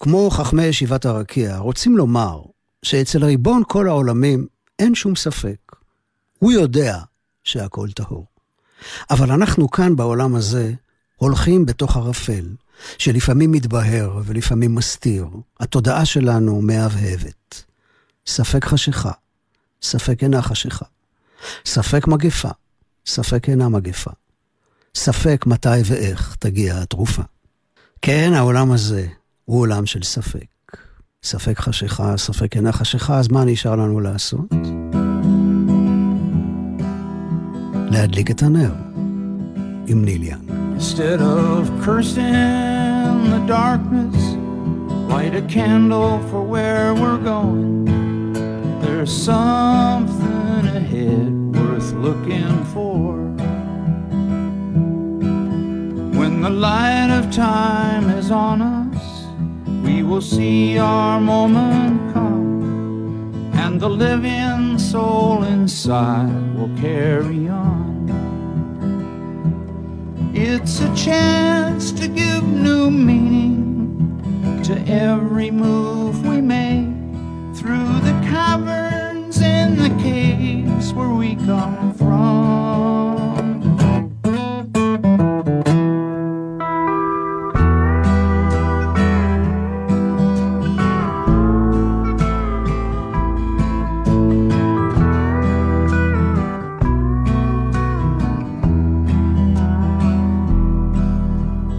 כמו 0.00 0.30
חכמי 0.30 0.64
ישיבת 0.64 1.06
הרקיע, 1.06 1.58
רוצים 1.58 1.96
לומר 1.96 2.42
שאצל 2.82 3.24
ריבון 3.24 3.62
כל 3.68 3.88
העולמים 3.88 4.46
אין 4.78 4.94
שום 4.94 5.16
ספק. 5.16 5.76
הוא 6.38 6.52
יודע 6.52 6.98
שהכל 7.44 7.88
טהור. 7.90 8.26
אבל 9.10 9.32
אנחנו 9.32 9.70
כאן 9.70 9.96
בעולם 9.96 10.34
הזה 10.34 10.72
הולכים 11.16 11.66
בתוך 11.66 11.96
ערפל, 11.96 12.48
שלפעמים 12.98 13.52
מתבהר 13.52 14.20
ולפעמים 14.24 14.74
מסתיר. 14.74 15.26
התודעה 15.60 16.04
שלנו 16.04 16.62
מהבהבת. 16.62 17.67
ספק 18.28 18.64
חשיכה, 18.64 19.10
ספק 19.82 20.22
אינה 20.22 20.42
חשיכה. 20.42 20.84
ספק 21.66 22.06
מגפה, 22.06 22.48
ספק 23.06 23.48
אינה 23.48 23.68
מגפה. 23.68 24.10
ספק 24.94 25.44
מתי 25.46 25.68
ואיך 25.84 26.36
תגיע 26.38 26.78
התרופה. 26.78 27.22
כן, 28.02 28.32
העולם 28.34 28.72
הזה 28.72 29.06
הוא 29.44 29.60
עולם 29.60 29.86
של 29.86 30.02
ספק. 30.02 30.46
ספק 31.22 31.58
חשיכה, 31.60 32.16
ספק 32.16 32.56
אינה 32.56 32.72
חשיכה, 32.72 33.18
אז 33.18 33.28
מה 33.28 33.44
נשאר 33.44 33.76
לנו 33.76 34.00
לעשות? 34.00 34.52
להדליק 37.90 38.30
את 38.30 38.42
הנר 38.42 38.72
עם 39.86 40.04
ניליה. 40.04 40.36
Instead 40.78 41.20
of 41.20 41.84
cursing 41.84 43.16
the 43.34 43.42
darkness, 43.48 44.20
light 45.12 45.34
a 45.34 45.44
candle 45.54 46.20
for 46.30 46.42
where 46.52 46.94
we're 46.94 47.22
going. 47.34 47.97
There's 48.98 49.12
something 49.12 50.66
ahead 50.66 51.30
worth 51.54 51.92
looking 51.92 52.64
for. 52.74 53.14
When 56.18 56.40
the 56.40 56.50
light 56.50 57.16
of 57.16 57.30
time 57.30 58.10
is 58.10 58.32
on 58.32 58.60
us, 58.60 59.24
we 59.84 60.02
will 60.02 60.20
see 60.20 60.78
our 60.78 61.20
moment 61.20 62.12
come, 62.12 63.52
and 63.54 63.80
the 63.80 63.88
living 63.88 64.80
soul 64.80 65.44
inside 65.44 66.56
will 66.56 66.76
carry 66.76 67.46
on. 67.46 68.10
It's 70.34 70.80
a 70.80 70.92
chance 70.96 71.92
to 71.92 72.08
give 72.08 72.42
new 72.42 72.90
meaning 72.90 74.60
to 74.64 74.76
every 74.88 75.52
move 75.52 76.26
we 76.26 76.40
make 76.40 76.88
through 77.54 77.97
caverns 78.28 79.40
and 79.40 79.78
the 79.78 79.88
caves 80.02 80.92
where 80.92 81.08
we 81.08 81.34
come 81.36 81.94
from. 81.94 82.18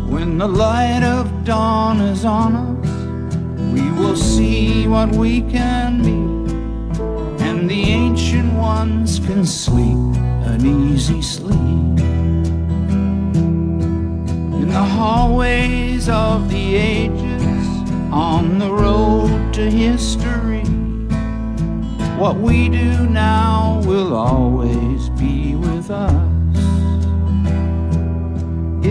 When 0.10 0.38
the 0.38 0.48
light 0.48 1.04
of 1.04 1.46
dawn 1.46 2.02
is 2.02 2.26
on 2.26 2.56
us, 2.56 2.90
we 3.74 3.92
will 3.92 4.16
see 4.16 4.88
what 4.88 5.10
we 5.12 5.42
can 5.42 6.02
be, 6.04 6.19
ones 8.76 9.20
can 9.26 9.44
sleep 9.46 10.04
an 10.52 10.62
easy 10.64 11.22
sleep. 11.24 11.98
In 14.62 14.68
the 14.78 14.86
hallways 14.98 16.08
of 16.08 16.38
the 16.54 16.66
ages, 16.76 17.66
on 18.12 18.60
the 18.60 18.72
road 18.72 19.32
to 19.56 19.64
history, 19.86 20.68
what 22.22 22.36
we 22.48 22.70
do 22.70 22.92
now 23.08 23.82
will 23.90 24.14
always 24.16 25.02
be 25.24 25.56
with 25.56 25.90
us. 25.90 26.58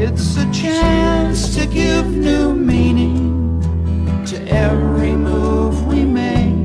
It's 0.02 0.28
a 0.44 0.46
chance 0.62 1.38
to 1.56 1.62
give 1.66 2.06
new 2.28 2.46
meaning 2.72 3.16
to 4.30 4.36
every 4.66 5.14
move 5.30 5.74
we 5.86 6.00
make 6.04 6.58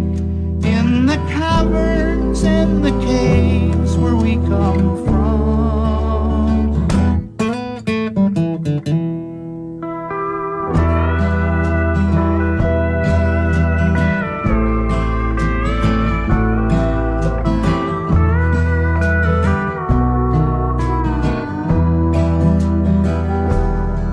in 0.76 1.06
the 1.12 1.20
caverns 1.36 2.13
and 2.46 2.84
the 2.84 2.92
caves 3.06 3.98
where 3.98 4.16
we 4.16 4.36
come 4.36 5.06
from. 5.06 5.14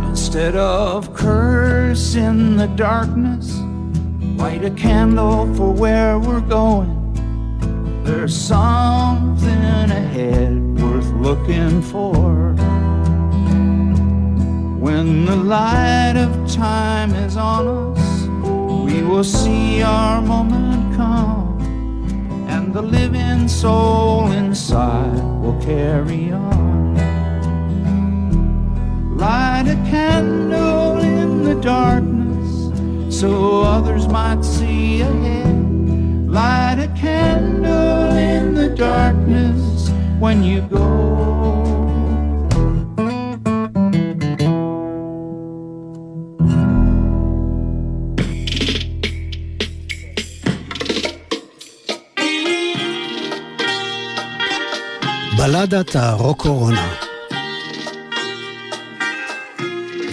Instead 0.09 0.57
of 0.57 1.13
cursing 1.15 2.57
the 2.57 2.67
darkness, 2.77 3.59
light 4.39 4.65
a 4.65 4.71
candle 4.71 5.53
for 5.55 5.73
where 5.73 6.19
we're 6.19 6.41
going. 6.41 7.00
There's 8.21 8.37
something 8.37 9.91
ahead 9.91 10.79
worth 10.79 11.11
looking 11.15 11.81
for. 11.81 12.53
When 14.79 15.25
the 15.25 15.37
light 15.37 16.17
of 16.17 16.53
time 16.53 17.15
is 17.15 17.39
on 17.39 17.97
us, 17.97 18.27
we 18.85 19.03
will 19.03 19.25
see 19.25 19.81
our 19.81 20.21
moment 20.21 20.95
come, 20.97 21.57
and 22.47 22.75
the 22.75 22.83
living 22.83 23.49
soul 23.49 24.31
inside 24.33 25.25
will 25.41 25.59
carry 25.63 26.31
on. 26.31 26.97
Light 29.17 29.67
a 29.67 29.77
candle 29.89 30.99
in 30.99 31.43
the 31.43 31.55
darkness 31.63 33.19
so 33.19 33.63
others 33.63 34.07
might 34.09 34.45
see 34.45 35.01
ahead. 35.01 35.60
Light 36.37 36.79
a 36.79 36.89
candle 37.03 38.17
in 38.33 38.55
the 38.55 38.69
darkness 38.87 39.91
when 40.21 40.39
you 40.45 40.61
go. 40.77 40.87
בלדת 55.37 55.97
הרוקורונה. 55.97 56.89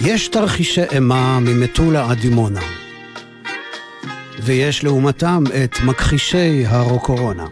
יש 0.00 0.28
תרחישי 0.28 0.82
אימה 0.82 1.38
ממטולה 1.40 2.10
עד 2.10 2.18
דימונה, 2.18 2.60
ויש 4.48 4.84
לעומתם 4.84 5.44
את 5.64 5.76
מכחישי 5.84 6.66
הרוקורונה. 6.66 7.46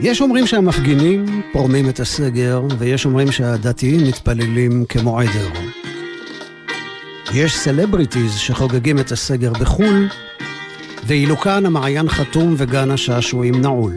יש 0.00 0.20
אומרים 0.20 0.46
שהמפגינים 0.46 1.42
פורמים 1.52 1.88
את 1.88 2.00
הסגר, 2.00 2.62
ויש 2.78 3.06
אומרים 3.06 3.32
שהדתיים 3.32 4.00
מתפללים 4.08 4.84
כמו 4.88 5.20
עדר. 5.20 5.50
יש 7.34 7.56
סלבריטיז 7.56 8.34
שחוגגים 8.34 8.98
את 8.98 9.12
הסגר 9.12 9.52
בחו"ל, 9.52 10.08
ואילו 11.06 11.36
כאן 11.36 11.66
המעיין 11.66 12.08
חתום 12.08 12.54
וגן 12.56 12.90
השעשועים 12.90 13.60
נעול. 13.60 13.92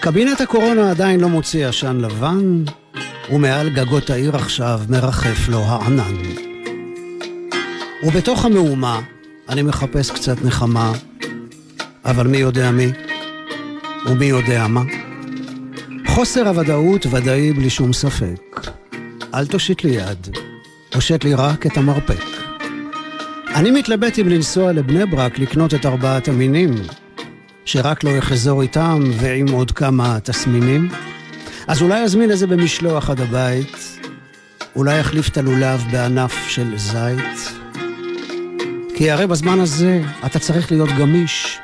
קבינט 0.00 0.40
הקורונה 0.40 0.90
עדיין 0.90 1.20
לא 1.20 1.28
מוציא 1.28 1.66
עשן 1.66 1.96
לבן, 1.96 2.64
ומעל 3.32 3.70
גגות 3.70 4.10
העיר 4.10 4.36
עכשיו 4.36 4.80
מרחף 4.88 5.48
לו 5.48 5.58
הענן. 5.58 6.47
ובתוך 8.02 8.44
המהומה 8.44 9.00
אני 9.48 9.62
מחפש 9.62 10.10
קצת 10.10 10.44
נחמה, 10.44 10.92
אבל 12.04 12.26
מי 12.26 12.36
יודע 12.36 12.70
מי? 12.70 12.86
ומי 14.06 14.24
יודע 14.24 14.66
מה? 14.66 14.82
חוסר 16.06 16.48
הוודאות 16.48 17.06
ודאי 17.06 17.52
בלי 17.52 17.70
שום 17.70 17.92
ספק. 17.92 18.70
אל 19.34 19.46
תושיט 19.46 19.84
לי 19.84 19.90
יד, 19.90 20.36
הושט 20.94 21.24
לי 21.24 21.34
רק 21.34 21.66
את 21.66 21.76
המרפק. 21.76 22.24
אני 23.54 23.70
מתלבט 23.70 24.18
אם 24.18 24.28
לנסוע 24.28 24.72
לבני 24.72 25.06
ברק 25.06 25.38
לקנות 25.38 25.74
את 25.74 25.86
ארבעת 25.86 26.28
המינים, 26.28 26.74
שרק 27.64 28.04
לא 28.04 28.18
אחזור 28.18 28.62
איתם 28.62 29.02
ועם 29.12 29.48
עוד 29.48 29.70
כמה 29.70 30.20
תסמינים. 30.20 30.88
אז 31.66 31.82
אולי 31.82 32.02
אזמין 32.02 32.30
איזה 32.30 32.46
במשלוח 32.46 33.10
עד 33.10 33.20
הבית, 33.20 34.00
אולי 34.76 35.00
אחליף 35.00 35.28
את 35.28 35.36
הלולב 35.36 35.84
בענף 35.90 36.48
של 36.48 36.78
זית. 36.78 37.67
כי 38.98 39.10
הרי 39.10 39.26
בזמן 39.26 39.60
הזה 39.60 40.02
אתה 40.26 40.38
צריך 40.38 40.72
להיות 40.72 40.88
גמיש, 40.98 41.58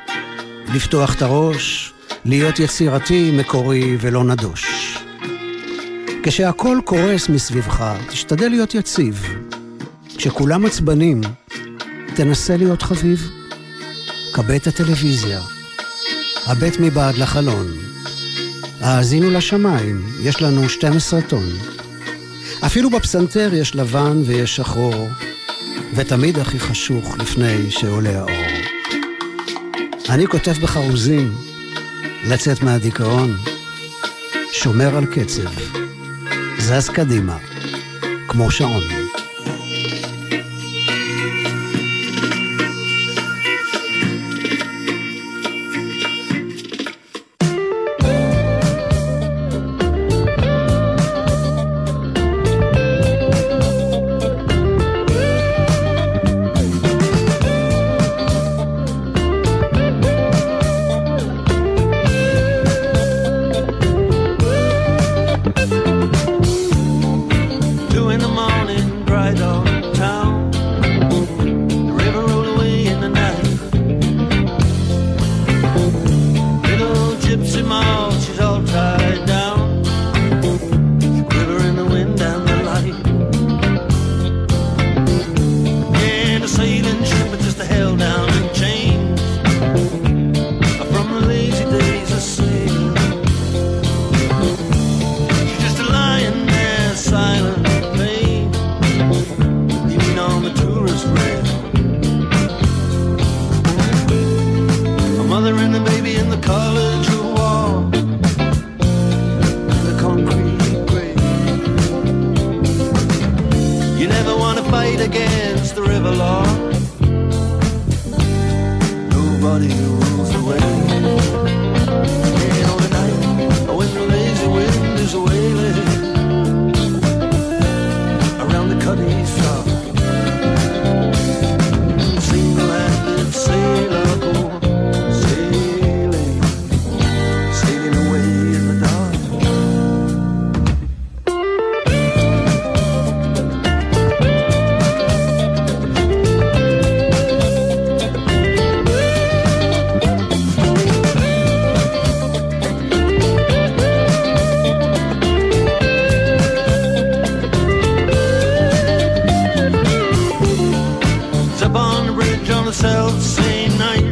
לפתוח 0.73 1.15
את 1.15 1.21
הראש, 1.21 1.93
להיות 2.25 2.59
יצירתי, 2.59 3.31
מקורי 3.31 3.97
ולא 3.99 4.23
נדוש. 4.23 4.97
כשהכול 6.23 6.81
קורס 6.85 7.29
מסביבך, 7.29 7.95
תשתדל 8.09 8.49
להיות 8.49 8.75
יציב. 8.75 9.25
כשכולם 10.17 10.65
עצבנים, 10.65 11.21
תנסה 12.15 12.57
להיות 12.57 12.81
חביב. 12.81 13.29
כבה 14.33 14.55
את 14.55 14.67
הטלוויזיה, 14.67 15.41
הבט 16.45 16.79
מבעד 16.79 17.17
לחלון. 17.17 17.67
האזינו 18.81 19.31
לשמיים, 19.31 20.05
יש 20.23 20.41
לנו 20.41 20.69
12 20.69 21.21
טון. 21.21 21.49
אפילו 22.65 22.89
בפסנתר 22.89 23.49
יש 23.53 23.75
לבן 23.75 24.21
ויש 24.25 24.55
שחור, 24.55 25.09
ותמיד 25.95 26.39
הכי 26.39 26.59
חשוך 26.59 27.17
לפני 27.17 27.71
שעולה 27.71 28.19
האור. 28.19 28.29
אני 30.09 30.27
כותב 30.27 30.51
בחרוזים 30.51 31.35
לצאת 32.23 32.63
מהדיכאון, 32.63 33.37
שומר 34.51 34.97
על 34.97 35.05
קצב, 35.05 35.49
זז 36.59 36.89
קדימה, 36.89 37.37
כמו 38.27 38.51
שעון. 38.51 39.04
I 69.25 69.33
know. 69.33 69.74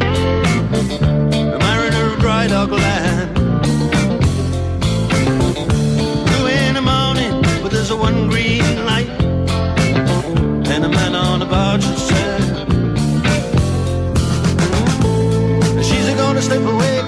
A 0.02 1.60
mariner 1.60 2.14
of 2.14 2.20
dry 2.20 2.48
dock 2.48 2.72
land. 2.72 3.38
In 6.48 6.76
the 6.76 6.82
morning, 6.82 7.42
but 7.62 7.70
there's 7.72 7.92
a 7.92 7.96
one 7.96 8.30
green 8.30 8.86
light. 8.86 9.10
And 10.72 10.86
a 10.86 10.90
man 10.90 11.14
on 11.14 11.40
said, 12.10 12.42
She's 15.84 16.08
a 16.08 16.16
gonna 16.16 16.42
slip 16.42 16.64
away 16.64 17.03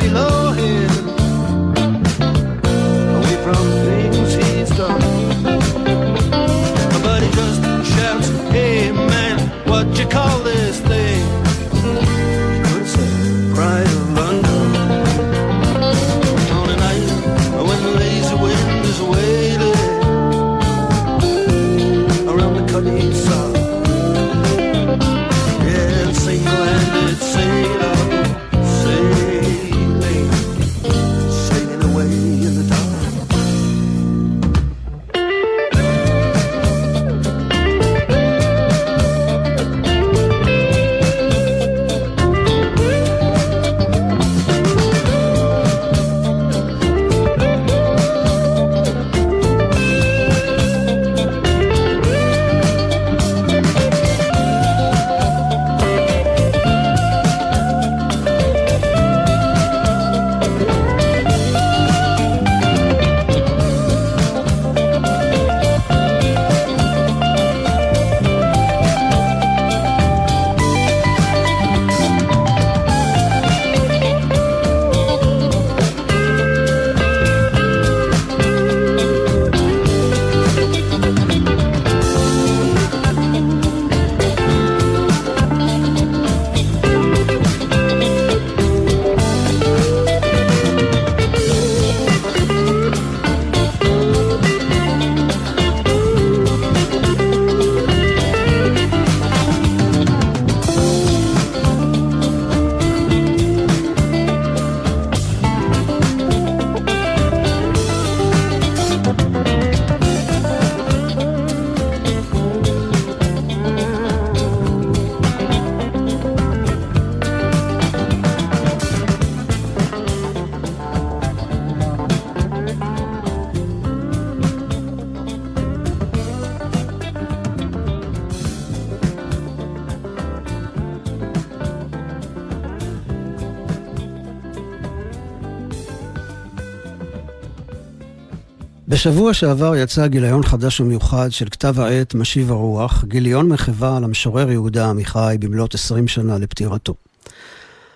בשבוע 139.06 139.34
שעבר 139.34 139.76
יצא 139.76 140.08
גיליון 140.08 140.44
חדש 140.44 140.80
ומיוחד 140.80 141.32
של 141.32 141.46
כתב 141.52 141.80
העת 141.80 142.16
משיב 142.16 142.52
הרוח, 142.52 143.04
גיליון 143.08 143.50
מחווה 143.50 144.00
למשורר 144.00 144.52
יהודה 144.52 144.90
עמיחי 144.90 145.36
במלאת 145.40 145.74
20 145.74 146.08
שנה 146.08 146.38
לפטירתו. 146.38 146.94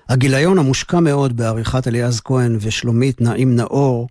הגיליון 0.09 0.59
המושקע 0.59 0.99
מאוד 0.99 1.37
בעריכת 1.37 1.87
אליעז 1.87 2.21
כהן 2.21 2.57
ושלומית 2.61 3.21
נעים 3.21 3.55
נאור, 3.55 4.07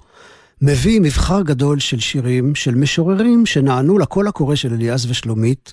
מביא 0.62 1.00
מבחר 1.00 1.42
גדול 1.42 1.78
של 1.78 2.00
שירים 2.00 2.54
של 2.54 2.74
משוררים 2.74 3.46
שנענו 3.46 3.98
לקול 3.98 4.28
הקורא 4.28 4.54
של 4.54 4.72
אליעז 4.72 5.10
ושלומית, 5.10 5.72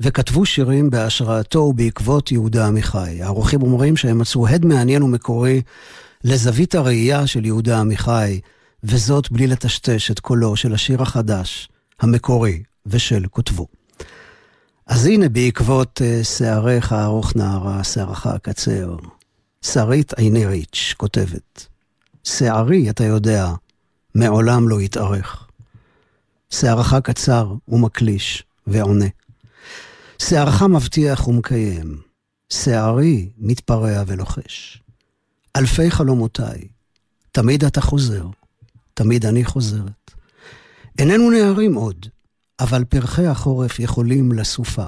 וכתבו 0.00 0.46
שירים 0.46 0.90
בהשראתו 0.90 1.58
ובעקבות 1.58 2.32
יהודה 2.32 2.66
עמיחי. 2.66 3.22
העורכים 3.22 3.62
אומרים 3.62 3.96
שהם 3.96 4.18
מצאו 4.18 4.48
הד 4.48 4.64
מעניין 4.64 5.02
ומקורי 5.02 5.62
לזווית 6.24 6.74
הראייה 6.74 7.26
של 7.26 7.44
יהודה 7.44 7.80
עמיחי, 7.80 8.40
וזאת 8.84 9.32
בלי 9.32 9.46
לטשטש 9.46 10.10
את 10.10 10.20
קולו 10.20 10.56
של 10.56 10.74
השיר 10.74 11.02
החדש, 11.02 11.68
המקורי, 12.00 12.62
ושל 12.86 13.26
כותבו. 13.30 13.66
אז 14.86 15.06
הנה 15.06 15.28
בעקבות 15.28 16.00
uh, 16.00 16.24
שעריך 16.24 16.92
ארוך 16.92 17.36
נערה, 17.36 17.84
שערך 17.84 18.26
הקצר. 18.26 18.96
שרית 19.62 20.12
עיני 20.12 20.46
ריץ' 20.46 20.94
כותבת, 20.96 21.66
שערי, 22.24 22.90
אתה 22.90 23.04
יודע, 23.04 23.52
מעולם 24.14 24.68
לא 24.68 24.80
יתארך. 24.80 25.48
שערך 26.50 26.94
קצר 26.94 27.54
ומקליש 27.68 28.44
ועונה. 28.66 29.06
שערך 30.18 30.62
מבטיח 30.62 31.28
ומקיים, 31.28 32.00
שערי 32.48 33.28
מתפרע 33.38 34.02
ולוחש. 34.06 34.82
אלפי 35.56 35.90
חלומותיי, 35.90 36.68
תמיד 37.32 37.64
אתה 37.64 37.80
חוזר, 37.80 38.26
תמיד 38.98 39.26
אני 39.26 39.44
חוזרת. 39.44 40.10
איננו 40.98 41.30
נערים 41.30 41.74
עוד, 41.74 42.06
אבל 42.60 42.84
פרחי 42.84 43.26
החורף 43.26 43.78
יכולים 43.78 44.32
לסופה. 44.32 44.86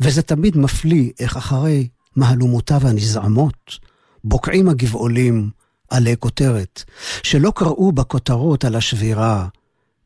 וזה 0.00 0.22
תמיד 0.22 0.56
מפליא 0.56 1.10
איך 1.20 1.36
אחרי 1.36 1.88
מהלומותיו 2.16 2.88
הנזעמות, 2.88 3.78
בוקעים 4.24 4.68
הגבעולים 4.68 5.50
עלי 5.90 6.16
כותרת, 6.18 6.82
שלא 7.22 7.52
קראו 7.56 7.92
בכותרות 7.92 8.64
על 8.64 8.74
השבירה, 8.74 9.48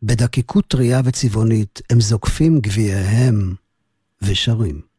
בדקיקות 0.02 0.64
טריה 0.68 1.00
וצבעונית 1.04 1.82
הם 1.90 2.00
זוקפים 2.00 2.60
גביעיהם 2.60 3.54
ושרים. 4.22 4.95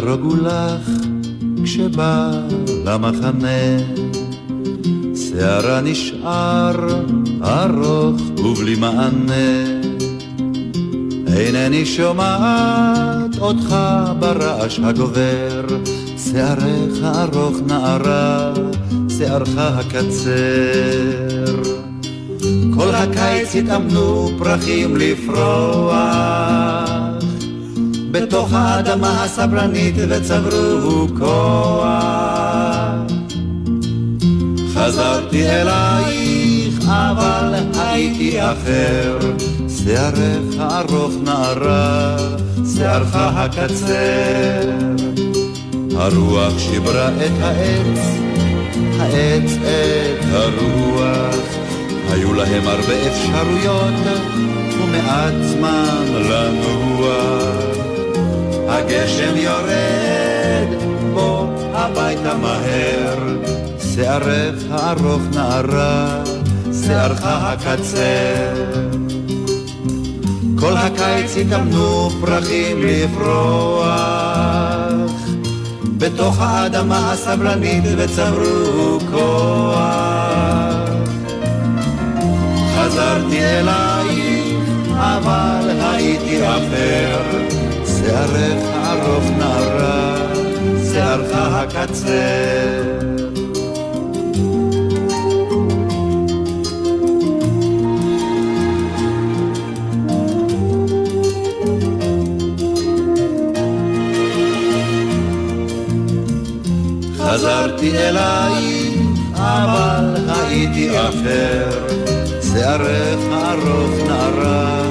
יהרגו 0.00 0.36
לך 0.36 0.90
כשבא 1.64 2.30
למחנה. 2.84 3.78
שערה 5.14 5.80
נשאר 5.80 7.02
ארוך 7.42 8.20
ובלי 8.38 8.74
מענה. 8.74 9.50
אינני 11.36 11.86
שומעת 11.86 13.38
אותך 13.40 13.76
ברעש 14.18 14.78
הגובר. 14.78 15.66
שערך 16.32 17.04
ארוך 17.04 17.56
נערה, 17.66 18.52
שערך 19.18 19.48
הקצר. 19.56 20.30
כל 22.74 22.94
הקיץ 22.94 23.56
התאמנו 23.56 24.30
פרחים 24.38 24.96
לפרוח 24.96 26.89
בתוך 28.10 28.52
האדמה 28.52 29.24
הסברנית 29.24 29.94
וצברו 30.08 31.06
כוח. 31.18 31.90
חזרתי 34.74 35.48
אלייך, 35.48 36.78
אבל 36.88 37.54
הייתי 37.78 38.42
אחר, 38.42 39.18
שערך 39.68 40.60
ארוך 40.60 41.12
נערה, 41.24 42.16
שערך 42.76 43.14
הקצר. 43.14 44.70
הרוח 45.96 46.58
שיברה 46.58 47.08
את 47.08 47.42
העץ, 47.42 48.00
העץ 48.98 49.50
את 49.62 50.24
הרוח, 50.32 51.36
היו 52.10 52.34
להם 52.34 52.68
הרבה 52.68 53.08
אפשרויות 53.08 53.94
ומעט 54.82 55.34
זמן 55.42 56.06
לנוח. 56.14 57.69
הגשם 58.70 59.36
יורד, 59.36 60.68
בוא 61.14 61.46
הביתה 61.72 62.34
מהר, 62.34 63.18
שערך 63.94 64.54
הארוך 64.70 65.22
נערה, 65.34 66.22
שערך 66.86 67.20
הקצר. 67.24 68.54
כל 70.58 70.76
הקיץ 70.76 71.36
התאמנו 71.36 72.10
פרחים 72.20 72.76
לפרוח, 72.82 73.90
בתוך 75.98 76.40
האדמה 76.40 77.12
הסבלנית 77.12 77.84
וצברו 77.96 78.98
כוח. 79.10 79.80
חזרתי 82.76 83.40
אלייך, 83.44 84.68
אבל 84.96 85.70
הייתי 85.80 86.48
אחר. 86.48 87.59
שערך 88.10 88.62
ארוך 88.86 89.24
נערה, 89.38 90.16
שערך 90.92 91.30
הקצר. 91.34 92.10
חזרתי 107.18 107.98
אלייך, 107.98 108.98
אבל 109.34 110.16
הייתי 110.28 110.98
אחר, 110.98 111.70
שערך 112.52 113.20
ארוך 113.32 114.08
נערה, 114.08 114.82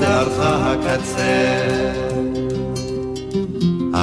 שערך 0.00 0.38
הקצר. 0.40 2.11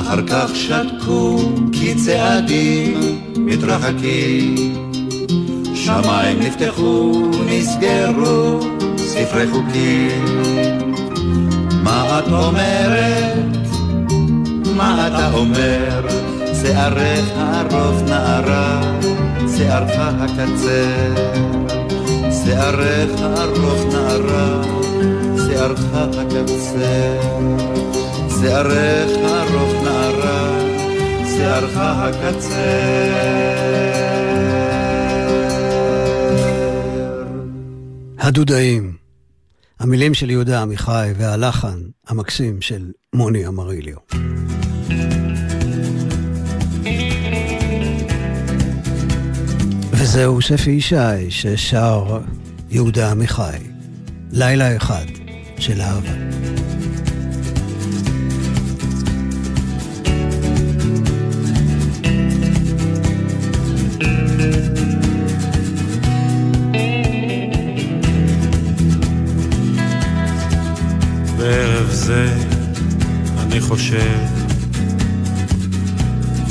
אחר 0.10 0.28
כך 0.28 0.56
שתקו 0.56 1.38
כי 1.72 1.96
צעדים 1.96 3.22
מתרחקים 3.38 4.76
שמיים 5.76 6.40
נפתחו, 6.40 7.22
נסגרו 7.46 8.60
ספרי 8.98 9.48
חוקים 9.52 10.42
מה 11.84 12.20
את 12.20 12.32
אומרת? 12.32 13.68
מה 14.76 15.08
אתה 15.08 15.34
אומר? 15.34 16.08
שערך 16.62 17.30
ארוך 17.38 18.02
נערה, 18.02 18.82
שערך 19.58 19.92
הקצר 19.98 21.14
שערך 22.46 23.22
ארוך 23.22 23.94
נערה, 23.94 24.62
שערך 25.48 25.84
הקצר 25.94 27.99
שערך 28.42 29.12
ארוך 29.18 29.84
נערה, 29.84 30.60
שערך 31.38 31.78
הקצר. 31.78 32.60
הדודאים, 38.20 38.94
המילים 39.80 40.14
של 40.14 40.30
יהודה 40.30 40.62
עמיחי 40.62 41.12
והלחן 41.18 41.80
המקסים 42.08 42.62
של 42.62 42.92
מוני 43.14 43.48
אמריליו. 43.48 43.98
וזהו 49.92 50.42
שפי 50.42 50.72
ישי 50.72 51.30
ששר 51.30 52.20
יהודה 52.70 53.12
עמיחי, 53.12 53.58
לילה 54.32 54.76
אחד 54.76 55.06
של 55.60 55.82
אהבה. 55.82 56.59
זה 72.10 72.34
אני 73.40 73.62
חושב, 73.62 74.18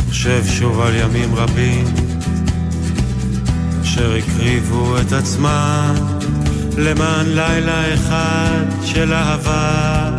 חושב 0.08 0.42
שוב 0.46 0.80
על 0.80 0.94
ימים 0.94 1.34
רבים 1.34 1.84
אשר 3.82 4.14
הקריבו 4.14 5.00
את 5.00 5.12
עצמם 5.12 5.94
למען 6.76 7.26
לילה 7.26 7.94
אחד 7.94 8.64
של 8.84 9.12
אהבה. 9.12 10.10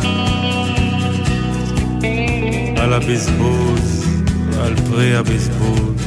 על 2.76 2.92
הבזבוז 2.92 4.04
ועל 4.50 4.74
פרי 4.76 5.16
הבזבוז 5.16 6.04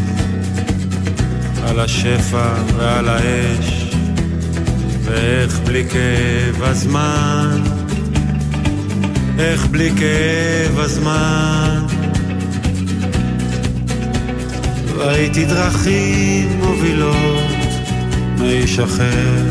על 1.67 1.79
השפע 1.79 2.53
ועל 2.75 3.09
האש 3.09 3.95
ואיך 5.03 5.59
בלי 5.59 5.83
כאב 5.89 6.63
הזמן 6.63 7.72
איך 9.43 9.65
בלי 9.65 9.89
כאב 9.89 10.79
הזמן. 10.79 11.85
ראיתי 14.95 15.45
דרכים 15.45 16.59
מובילות 16.59 17.43
מאיש 18.37 18.79
אחר 18.79 19.43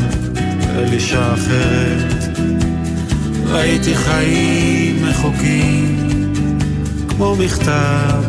אל 0.75 0.93
אישה 0.93 1.33
אחרת 1.33 2.37
ראיתי 3.47 3.95
חיים 3.95 5.05
מחוקים 5.05 6.33
כמו 7.09 7.35
מכתב 7.35 8.23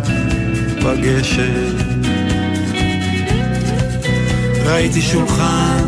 בגשם 0.84 1.76
ראיתי 4.66 5.02
שולחן 5.02 5.84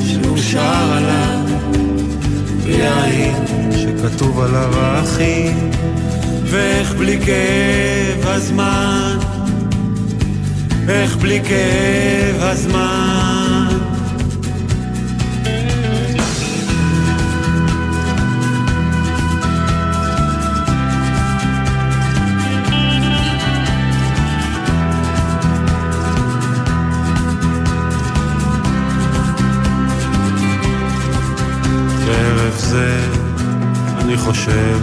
שאושר 0.00 0.92
עליו 0.92 1.46
ויין 2.64 3.59
שכתוב 4.00 4.40
עליו 4.40 4.74
האחים 4.76 5.70
ואיך 6.44 6.94
בלי 6.94 7.18
כאב 7.26 8.26
הזמן 8.26 9.18
איך 10.88 11.16
בלי 11.16 11.40
כאב 11.44 12.42
הזמן 12.42 13.39
חושב, 34.30 34.78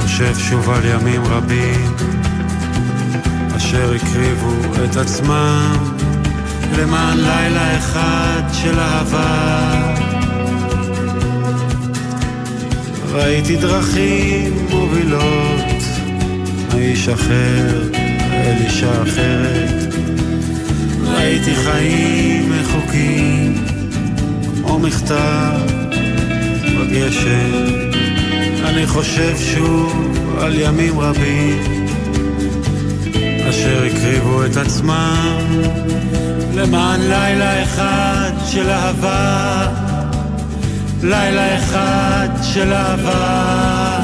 חושב 0.00 0.34
שוב 0.38 0.70
על 0.70 0.84
ימים 0.84 1.24
רבים 1.24 1.96
אשר 3.56 3.92
הקריבו 3.94 4.84
את 4.84 4.96
עצמם 4.96 5.94
למען 6.78 7.18
לילה 7.18 7.78
אחד 7.78 8.42
של 8.52 8.78
אהבה. 8.80 9.94
ראיתי 13.12 13.56
דרכים 13.56 14.66
מובילות 14.70 15.82
מאיש 16.74 17.08
אחר 17.08 17.82
אל 18.32 18.56
אישה 18.64 19.02
אחרת. 19.02 19.94
ראיתי 21.04 21.54
חיים 21.54 22.52
מחוקים 22.52 23.64
כמו 24.62 24.78
מכתב 24.78 25.75
בגשם. 26.96 27.50
אני 28.64 28.86
חושב 28.86 29.36
שוב 29.38 30.16
על 30.40 30.54
ימים 30.58 31.00
רבים 31.00 31.86
אשר 33.50 33.84
הקריבו 33.84 34.44
את 34.44 34.56
עצמם 34.56 35.40
למען 36.54 37.00
לילה 37.00 37.62
אחד 37.62 38.30
של 38.46 38.70
אהבה, 38.70 39.66
לילה 41.02 41.58
אחד 41.58 42.28
של 42.42 42.72
אהבה. 42.72 44.00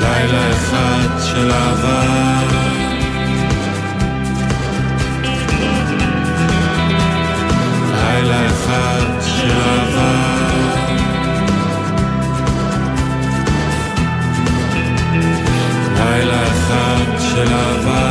לילה 0.00 0.50
אחד 0.52 1.08
של 1.24 1.50
אהבה. 1.50 2.67
של 9.20 9.50
אהבה. 9.50 10.12
לילה 15.96 16.42
אחד 16.42 17.18
של 17.18 17.52
אהבה. 17.52 18.07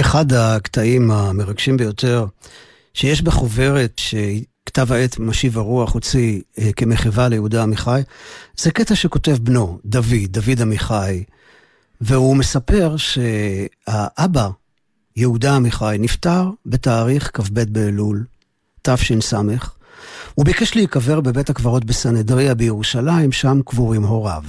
אחד 0.00 0.32
הקטעים 0.32 1.10
המרגשים 1.10 1.76
ביותר 1.76 2.26
שיש 2.94 3.22
בחוברת 3.22 3.96
שכתב 3.96 4.92
העת 4.92 5.18
משיב 5.18 5.58
הרוח 5.58 5.94
הוציא 5.94 6.40
אה, 6.58 6.72
כמחווה 6.72 7.28
ליהודה 7.28 7.62
עמיחי, 7.62 8.00
זה 8.56 8.70
קטע 8.70 8.94
שכותב 8.94 9.36
בנו, 9.42 9.78
דוד, 9.84 10.26
דוד 10.30 10.60
עמיחי, 10.60 11.24
והוא 12.00 12.36
מספר 12.36 12.96
שהאבא, 12.96 14.48
יהודה 15.16 15.56
עמיחי, 15.56 15.96
נפטר 16.00 16.50
בתאריך 16.66 17.30
כ"ב 17.34 17.60
באלול, 17.60 18.24
תש"ס. 18.82 19.34
הוא 20.34 20.44
ביקש 20.44 20.74
להיקבר 20.74 21.20
בבית 21.20 21.50
הקברות 21.50 21.84
בסנהדריה 21.84 22.54
בירושלים, 22.54 23.32
שם 23.32 23.60
קבורים 23.66 24.02
הוריו. 24.02 24.42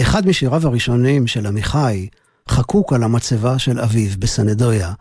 אחד 0.00 0.26
משיריו 0.26 0.66
הראשונים 0.66 1.26
של 1.26 1.46
עמיחי, 1.46 2.08
חקוק 2.48 2.92
על 2.92 3.02
המצבה 3.02 3.58
של 3.58 3.80
אביו 3.80 4.10
בסנהדריה, 4.18 4.92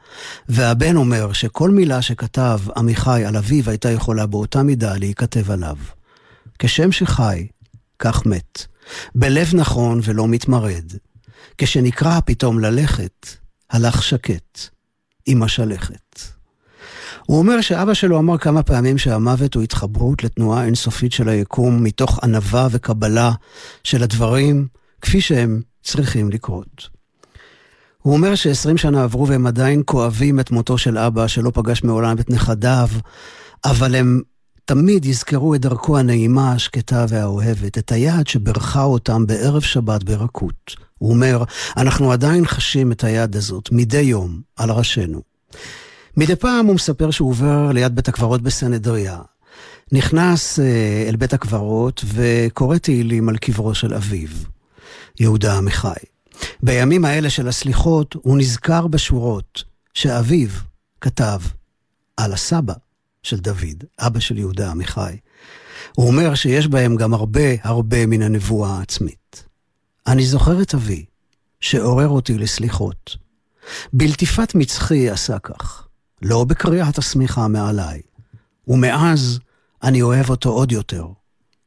והבן 0.49 0.95
אומר 0.95 1.33
שכל 1.33 1.69
מילה 1.69 2.01
שכתב 2.01 2.59
עמיחי 2.77 3.25
על 3.25 3.37
אביו 3.37 3.69
הייתה 3.69 3.91
יכולה 3.91 4.25
באותה 4.25 4.63
מידה 4.63 4.97
להיכתב 4.97 5.51
עליו. 5.51 5.75
כשם 6.59 6.91
שחי, 6.91 7.47
כך 7.99 8.25
מת. 8.25 8.65
בלב 9.15 9.47
נכון 9.53 9.99
ולא 10.03 10.27
מתמרד. 10.27 10.91
כשנקרא 11.57 12.19
פתאום 12.25 12.59
ללכת, 12.59 13.27
הלך 13.69 14.03
שקט, 14.03 14.59
עם 15.25 15.43
השלכת. 15.43 16.19
הוא 17.25 17.39
אומר 17.39 17.61
שאבא 17.61 17.93
שלו 17.93 18.19
אמר 18.19 18.37
כמה 18.37 18.63
פעמים 18.63 18.97
שהמוות 18.97 19.53
הוא 19.53 19.63
התחברות 19.63 20.23
לתנועה 20.23 20.65
אינסופית 20.65 21.11
של 21.11 21.29
היקום, 21.29 21.83
מתוך 21.83 22.19
ענווה 22.23 22.67
וקבלה 22.71 23.31
של 23.83 24.03
הדברים 24.03 24.67
כפי 25.01 25.21
שהם 25.21 25.61
צריכים 25.83 26.29
לקרות. 26.29 27.02
הוא 28.03 28.13
אומר 28.13 28.35
שעשרים 28.35 28.77
שנה 28.77 29.03
עברו 29.03 29.27
והם 29.27 29.47
עדיין 29.47 29.81
כואבים 29.85 30.39
את 30.39 30.51
מותו 30.51 30.77
של 30.77 30.97
אבא 30.97 31.27
שלא 31.27 31.51
פגש 31.53 31.83
מעולם 31.83 32.17
את 32.19 32.29
נכדיו, 32.29 32.89
אבל 33.65 33.95
הם 33.95 34.21
תמיד 34.65 35.05
יזכרו 35.05 35.55
את 35.55 35.61
דרכו 35.61 35.97
הנעימה, 35.97 36.51
השקטה 36.51 37.05
והאוהבת, 37.09 37.77
את 37.77 37.91
היד 37.91 38.27
שבירכה 38.27 38.83
אותם 38.83 39.25
בערב 39.27 39.61
שבת 39.61 40.03
ברכות. 40.03 40.75
הוא 40.97 41.09
אומר, 41.09 41.43
אנחנו 41.77 42.11
עדיין 42.11 42.45
חשים 42.45 42.91
את 42.91 43.03
היד 43.03 43.35
הזאת 43.35 43.69
מדי 43.71 44.01
יום 44.01 44.41
על 44.55 44.71
ראשינו. 44.71 45.21
מדי 46.17 46.35
פעם 46.35 46.65
הוא 46.65 46.75
מספר 46.75 47.11
שהוא 47.11 47.29
עובר 47.29 47.71
ליד 47.71 47.95
בית 47.95 48.07
הקברות 48.07 48.41
בסנהדריה. 48.41 49.19
נכנס 49.91 50.59
אה, 50.59 51.05
אל 51.07 51.15
בית 51.15 51.33
הקברות 51.33 52.05
וקורא 52.13 52.77
תהילים 52.77 53.29
על 53.29 53.37
קברו 53.37 53.75
של 53.75 53.93
אביו, 53.93 54.29
יהודה 55.19 55.57
עמיחי. 55.57 56.12
בימים 56.63 57.05
האלה 57.05 57.29
של 57.29 57.47
הסליחות 57.47 58.15
הוא 58.21 58.37
נזכר 58.37 58.87
בשורות 58.87 59.63
שאביו 59.93 60.49
כתב 61.01 61.39
על 62.17 62.33
הסבא 62.33 62.73
של 63.23 63.39
דוד, 63.39 63.83
אבא 63.99 64.19
של 64.19 64.37
יהודה 64.37 64.71
עמיחי. 64.71 65.17
הוא 65.95 66.07
אומר 66.07 66.35
שיש 66.35 66.67
בהם 66.67 66.95
גם 66.95 67.13
הרבה 67.13 67.53
הרבה 67.63 68.05
מן 68.05 68.21
הנבואה 68.21 68.69
העצמית. 68.69 69.43
אני 70.07 70.25
זוכר 70.25 70.61
את 70.61 70.73
אבי, 70.73 71.05
שעורר 71.61 72.09
אותי 72.09 72.37
לסליחות. 72.37 73.17
בלטיפת 73.93 74.55
מצחי 74.55 75.09
עשה 75.09 75.39
כך, 75.39 75.87
לא 76.21 76.43
בקריאת 76.43 76.97
השמיכה 76.97 77.47
מעליי. 77.47 78.01
ומאז 78.67 79.39
אני 79.83 80.01
אוהב 80.01 80.29
אותו 80.29 80.49
עוד 80.49 80.71
יותר, 80.71 81.07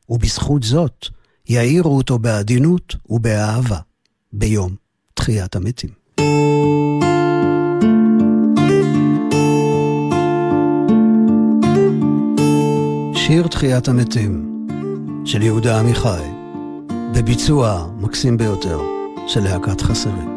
ובזכות 0.08 0.62
זאת 0.62 1.06
יאירו 1.48 1.96
אותו 1.96 2.18
בעדינות 2.18 2.96
ובאהבה. 3.08 3.78
ביום 4.33 4.74
תחיית 5.14 5.57
המתים. 5.57 5.91
שיר 13.14 13.47
תחיית 13.47 13.89
המתים 13.89 14.66
של 15.24 15.43
יהודה 15.43 15.81
עמיחי 15.81 16.22
בביצוע 17.14 17.87
מקסים 18.01 18.37
ביותר 18.37 18.81
של 19.27 19.41
להקת 19.41 19.81
חסרים. 19.81 20.36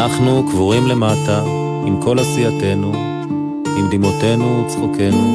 ואנחנו 0.00 0.44
קבורים 0.50 0.86
למטה, 0.86 1.42
עם 1.86 2.02
כל 2.02 2.18
עשייתנו, 2.18 2.92
עם 3.78 3.90
דמעותינו 3.90 4.64
וצחוקנו, 4.64 5.26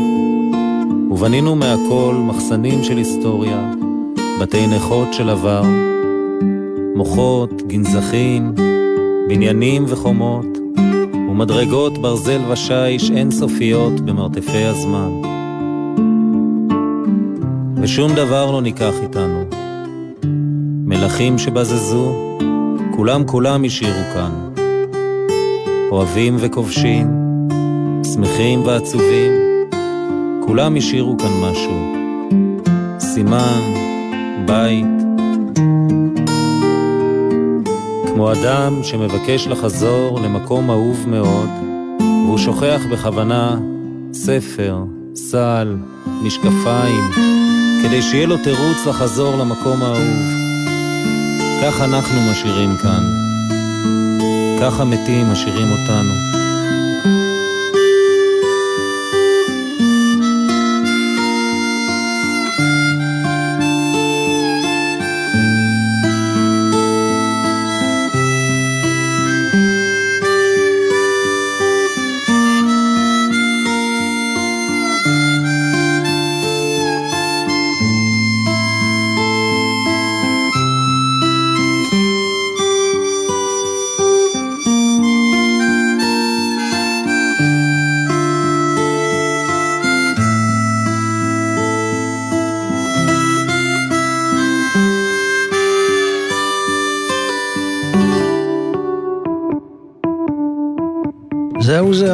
ובנינו 1.11 1.55
מהכל 1.55 2.16
מחסנים 2.16 2.84
של 2.84 2.97
היסטוריה, 2.97 3.72
בתי 4.41 4.68
נכות 4.68 5.13
של 5.13 5.30
עבר, 5.30 5.63
מוחות, 6.95 7.61
גנזכים, 7.68 8.55
בניינים 9.28 9.86
וחומות, 9.88 10.57
ומדרגות 11.30 11.97
ברזל 11.97 12.41
ושיש 12.49 13.11
אינסופיות 13.11 13.99
במרתפי 14.01 14.63
הזמן. 14.63 15.09
ושום 17.82 18.11
דבר 18.16 18.51
לא 18.51 18.61
ניקח 18.61 18.93
איתנו. 19.03 19.43
מלכים 20.86 21.38
שבזזו, 21.38 22.16
כולם 22.95 23.24
כולם 23.26 23.63
השאירו 23.63 24.01
כאן. 24.13 24.45
אוהבים 25.91 26.36
וכובשים, 26.39 27.07
שמחים 28.13 28.65
ועצובים, 28.65 29.31
כולם 30.45 30.75
השאירו 30.75 31.17
כאן 31.17 31.31
משהו. 31.41 31.93
סימן, 32.99 33.61
בית. 34.45 34.86
כמו 38.07 38.31
אדם 38.31 38.83
שמבקש 38.83 39.47
לחזור 39.47 40.19
למקום 40.21 40.69
אהוב 40.69 41.05
מאוד, 41.07 41.49
והוא 41.99 42.38
שוכח 42.38 42.81
בכוונה 42.91 43.59
ספר, 44.13 44.77
סל, 45.15 45.77
משקפיים, 46.23 47.11
כדי 47.83 48.01
שיהיה 48.01 48.27
לו 48.27 48.38
תירוץ 48.38 48.86
לחזור 48.88 49.36
למקום 49.38 49.81
האהוב. 49.81 50.45
כך 51.63 51.81
אנחנו 51.81 52.31
משאירים 52.31 52.69
כאן. 52.81 53.24
כך 54.62 54.80
המתים 54.80 55.32
משאירים 55.32 55.72
אותנו. 55.72 56.45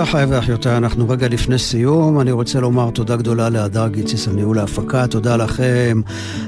זהו 0.02 0.12
זה, 0.12 0.20
אחי 0.20 0.26
ואחיותיי, 0.30 0.78
אנחנו 0.78 1.10
רגע 1.10 1.28
לפני 1.28 1.58
סיום. 1.58 2.22
אני 2.22 2.32
רוצה 2.32 2.60
לומר 2.60 2.90
תודה 2.90 3.16
גדולה 3.16 3.50
להדר 3.50 3.88
גיציס 3.88 4.28
על 4.28 4.34
ניהול 4.34 4.60
ההפקה, 4.60 5.08
תודה 5.08 5.38
לכם 5.38 6.02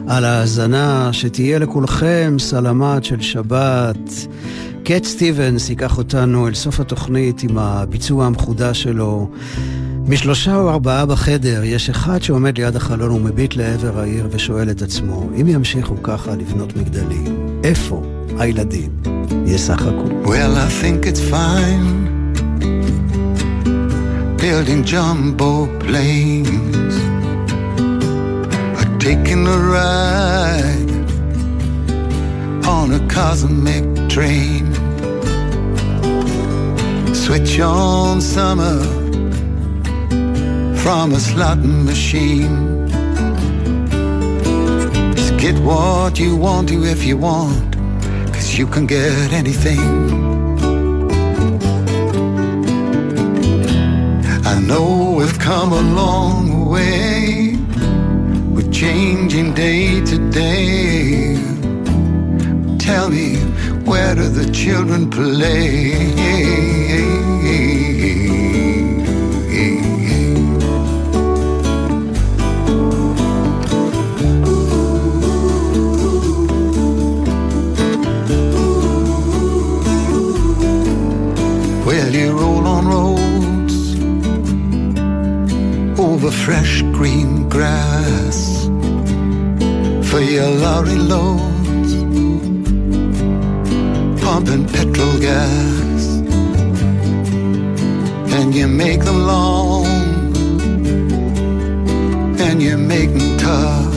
על 0.07 0.25
ההאזנה, 0.25 1.09
שתהיה 1.11 1.59
לכולכם 1.59 2.35
סלמת 2.39 3.03
של 3.03 3.21
שבת. 3.21 4.27
קט 4.83 5.03
סטיבנס 5.03 5.69
ייקח 5.69 5.97
אותנו 5.97 6.47
אל 6.47 6.53
סוף 6.53 6.79
התוכנית 6.79 7.43
עם 7.43 7.57
הביצוע 7.57 8.25
המחודש 8.25 8.83
שלו. 8.83 9.29
משלושה 10.07 10.55
או 10.55 10.69
ארבעה 10.69 11.05
בחדר, 11.05 11.63
יש 11.63 11.89
אחד 11.89 12.23
שעומד 12.23 12.57
ליד 12.57 12.75
החלון 12.75 13.11
ומביט 13.11 13.55
לעבר 13.55 13.99
העיר 13.99 14.27
ושואל 14.31 14.69
את 14.69 14.81
עצמו, 14.81 15.29
אם 15.41 15.47
ימשיכו 15.47 15.95
ככה 16.03 16.35
לבנות 16.35 16.75
מגדלים, 16.77 17.59
איפה 17.63 18.03
הילדים 18.39 18.91
ישחקו? 19.45 20.05
Well, 20.25 20.55
I 20.55 20.83
think 20.83 21.05
it's 21.05 21.31
fine 21.31 22.03
building 24.43 24.83
jumbo 24.83 25.67
planes 25.79 26.95
or 28.77 28.99
taking 28.99 29.47
a 29.47 29.57
ride 29.75 30.91
on 32.67 32.91
a 32.91 33.07
cosmic 33.07 33.85
train. 34.09 34.65
Switch 37.15 37.57
on 37.61 38.19
summer 38.19 38.83
from 40.75 41.13
a 41.13 41.19
slot 41.21 41.59
machine. 41.59 42.85
Just 45.15 45.37
get 45.37 45.57
what 45.59 46.19
you 46.19 46.35
want 46.35 46.67
to 46.67 46.83
if 46.83 47.05
you 47.05 47.15
want, 47.15 47.77
cause 48.33 48.57
you 48.57 48.67
can 48.67 48.85
get 48.87 49.31
anything. 49.31 50.32
I 54.53 54.59
know 54.59 55.15
we've 55.17 55.39
come 55.39 55.73
a 55.73 55.81
long 55.81 56.69
way. 56.69 57.57
We're 58.53 58.71
changing 58.71 59.55
day 59.55 59.99
to 60.01 60.29
day. 60.29 61.37
Tell 62.77 63.09
me, 63.09 63.37
where 63.83 64.13
do 64.13 64.29
the 64.29 64.51
children 64.51 65.09
play? 65.09 67.12
Fresh 86.41 86.81
green 86.91 87.47
grass 87.47 88.65
for 90.09 90.19
your 90.19 90.49
lorry 90.49 90.95
loads, 90.95 91.93
pumping 94.21 94.65
petrol 94.67 95.17
gas, 95.19 96.03
and 98.33 98.53
you 98.53 98.67
make 98.67 99.01
them 99.05 99.19
long, 99.25 99.85
and 102.39 102.61
you 102.61 102.77
make 102.77 103.11
them 103.13 103.37
tough, 103.37 103.93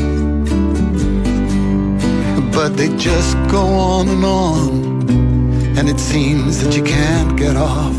but 2.52 2.76
they 2.76 2.88
just 2.96 3.34
go 3.50 3.64
on 3.66 4.08
and 4.08 4.24
on, 4.24 4.68
and 5.78 5.88
it 5.88 5.98
seems 5.98 6.62
that 6.62 6.76
you 6.76 6.82
can't 6.84 7.36
get 7.36 7.56
off. 7.56 7.96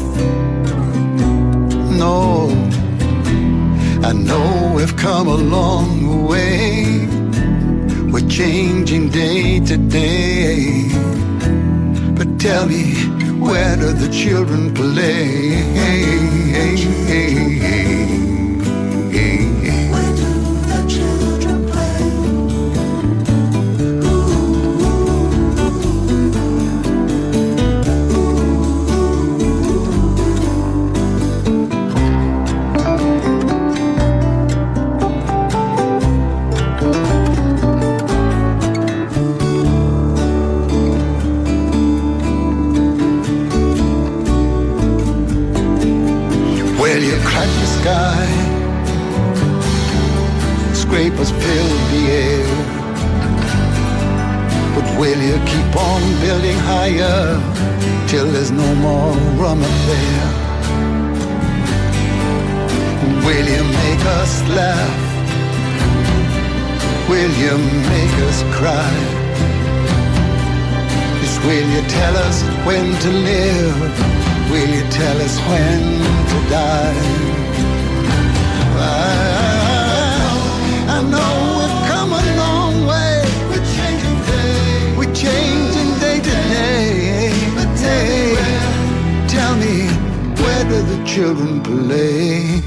No. 1.98 2.67
I 4.08 4.14
know 4.14 4.72
we've 4.74 4.96
come 4.96 5.28
a 5.28 5.36
long 5.36 6.28
way. 6.28 7.06
We're 8.10 8.30
changing 8.30 9.10
day 9.10 9.60
to 9.60 9.76
day. 9.76 10.88
But 12.16 12.40
tell 12.40 12.68
me, 12.68 12.94
where 13.38 13.76
do 13.76 13.92
the 13.92 14.08
children 14.10 14.74
play? 14.74 15.58
Sky, 47.88 48.28
scrapers 50.74 51.32
fill 51.32 51.70
the 51.92 52.04
air, 52.26 52.50
but 54.76 54.88
Will 55.00 55.22
you 55.30 55.38
keep 55.46 55.72
on 55.76 56.02
building 56.20 56.58
higher 56.72 57.20
till 58.10 58.28
there's 58.34 58.52
no 58.52 58.70
more 58.88 59.14
room 59.40 59.62
up 59.70 59.78
there? 59.92 60.30
Will 63.26 63.48
you 63.56 63.64
make 63.82 64.04
us 64.20 64.34
laugh? 64.60 65.00
Will 67.12 67.34
you 67.44 67.56
make 67.94 68.16
us 68.30 68.40
cry? 68.58 68.94
Will 71.48 71.70
you 71.76 71.84
tell 72.00 72.16
us 72.28 72.38
when 72.68 72.88
to 73.04 73.10
live? 73.32 73.80
Will 74.52 74.72
you 74.78 74.84
tell 75.00 75.18
us 75.28 75.36
when 75.50 75.82
to 76.32 76.50
die? 76.50 77.47
Where 90.78 90.98
the 90.98 91.06
children 91.06 91.62
play? 91.64 92.62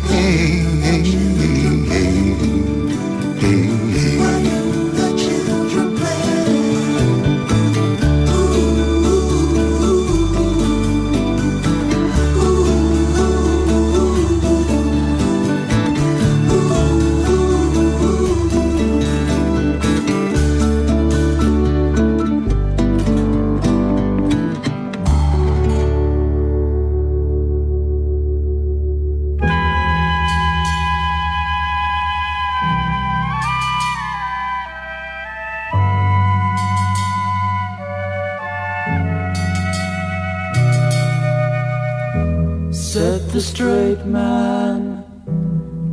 Said 43.01 43.25
the 43.31 43.41
straight 43.41 44.05
man 44.05 44.79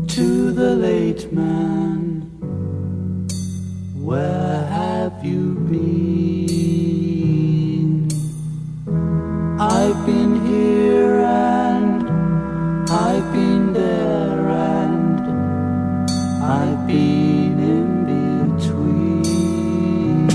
to 0.09 0.51
the 0.51 0.75
late 0.75 1.31
man, 1.31 2.27
Where 3.95 4.65
have 4.65 5.23
you 5.23 5.55
been? 5.71 5.87
I've 9.57 10.05
been 10.05 10.45
here 10.47 11.19
and 11.23 12.09
I've 12.89 13.31
been 13.31 13.71
there 13.71 14.49
and 14.49 15.21
I've 16.43 16.85
been 16.87 17.57
in 17.73 17.87
between. 18.57 20.27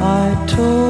I 0.00 0.46
talk 0.46 0.85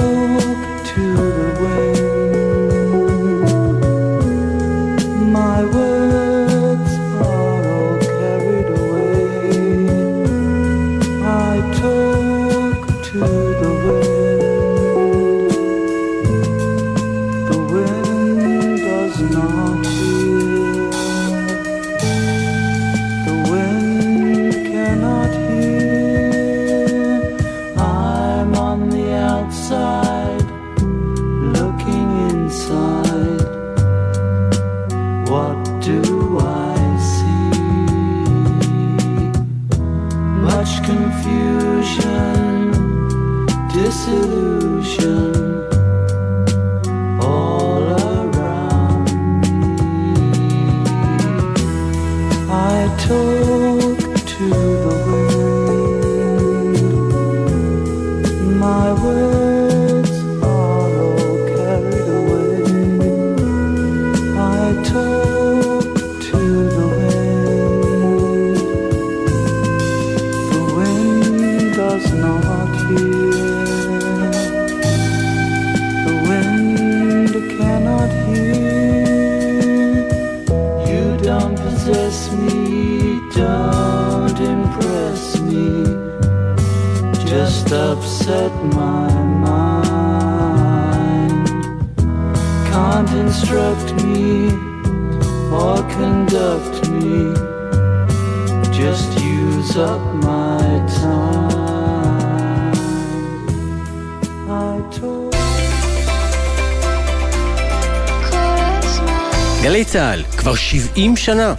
70 110.70 111.16
שנה. 111.16 111.54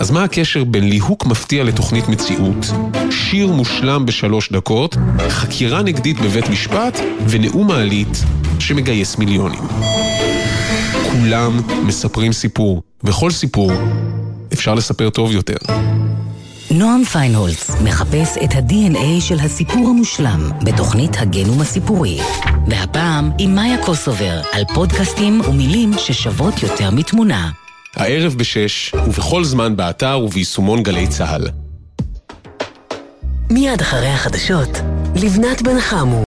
אז 0.00 0.10
מה 0.10 0.24
הקשר 0.24 0.64
בין 0.64 0.88
ליהוק 0.88 1.26
מפתיע 1.26 1.64
לתוכנית 1.64 2.08
מציאות, 2.08 2.66
שיר 3.10 3.46
מושלם 3.46 4.06
בשלוש 4.06 4.52
דקות, 4.52 4.96
חקירה 5.28 5.82
נגדית 5.82 6.20
בבית 6.20 6.48
משפט 6.48 7.00
ונאום 7.28 7.66
מעלית 7.66 8.24
שמגייס 8.58 9.18
מיליונים? 9.18 9.62
כולם 11.12 11.60
מספרים 11.86 12.32
סיפור, 12.32 12.82
וכל 13.04 13.30
סיפור 13.30 13.72
אפשר 14.52 14.74
לספר 14.74 15.10
טוב 15.10 15.32
יותר. 15.32 15.56
נועם 16.70 17.04
פיינהולץ 17.04 17.70
מחפש 17.84 18.36
את 18.44 18.54
ה-DNA 18.54 19.20
של 19.20 19.40
הסיפור 19.40 19.88
המושלם 19.88 20.50
בתוכנית 20.64 21.10
הגנום 21.18 21.60
הסיפורי. 21.60 22.20
והפעם 22.66 23.30
עם 23.38 23.54
מאיה 23.54 23.84
קוסובר 23.84 24.40
על 24.52 24.64
פודקאסטים 24.74 25.40
ומילים 25.40 25.92
ששוות 25.98 26.62
יותר 26.62 26.90
מתמונה. 26.90 27.50
הערב 27.96 28.34
בשש, 28.34 28.94
ובכל 28.94 29.44
זמן 29.44 29.76
באתר 29.76 30.20
וביישומון 30.24 30.82
גלי 30.82 31.06
צה"ל. 31.06 31.48
מיד 33.50 33.80
אחרי 33.80 34.08
החדשות, 34.08 34.68
לבנת 35.16 35.62
בן 35.62 35.80
חמו. 35.80 36.18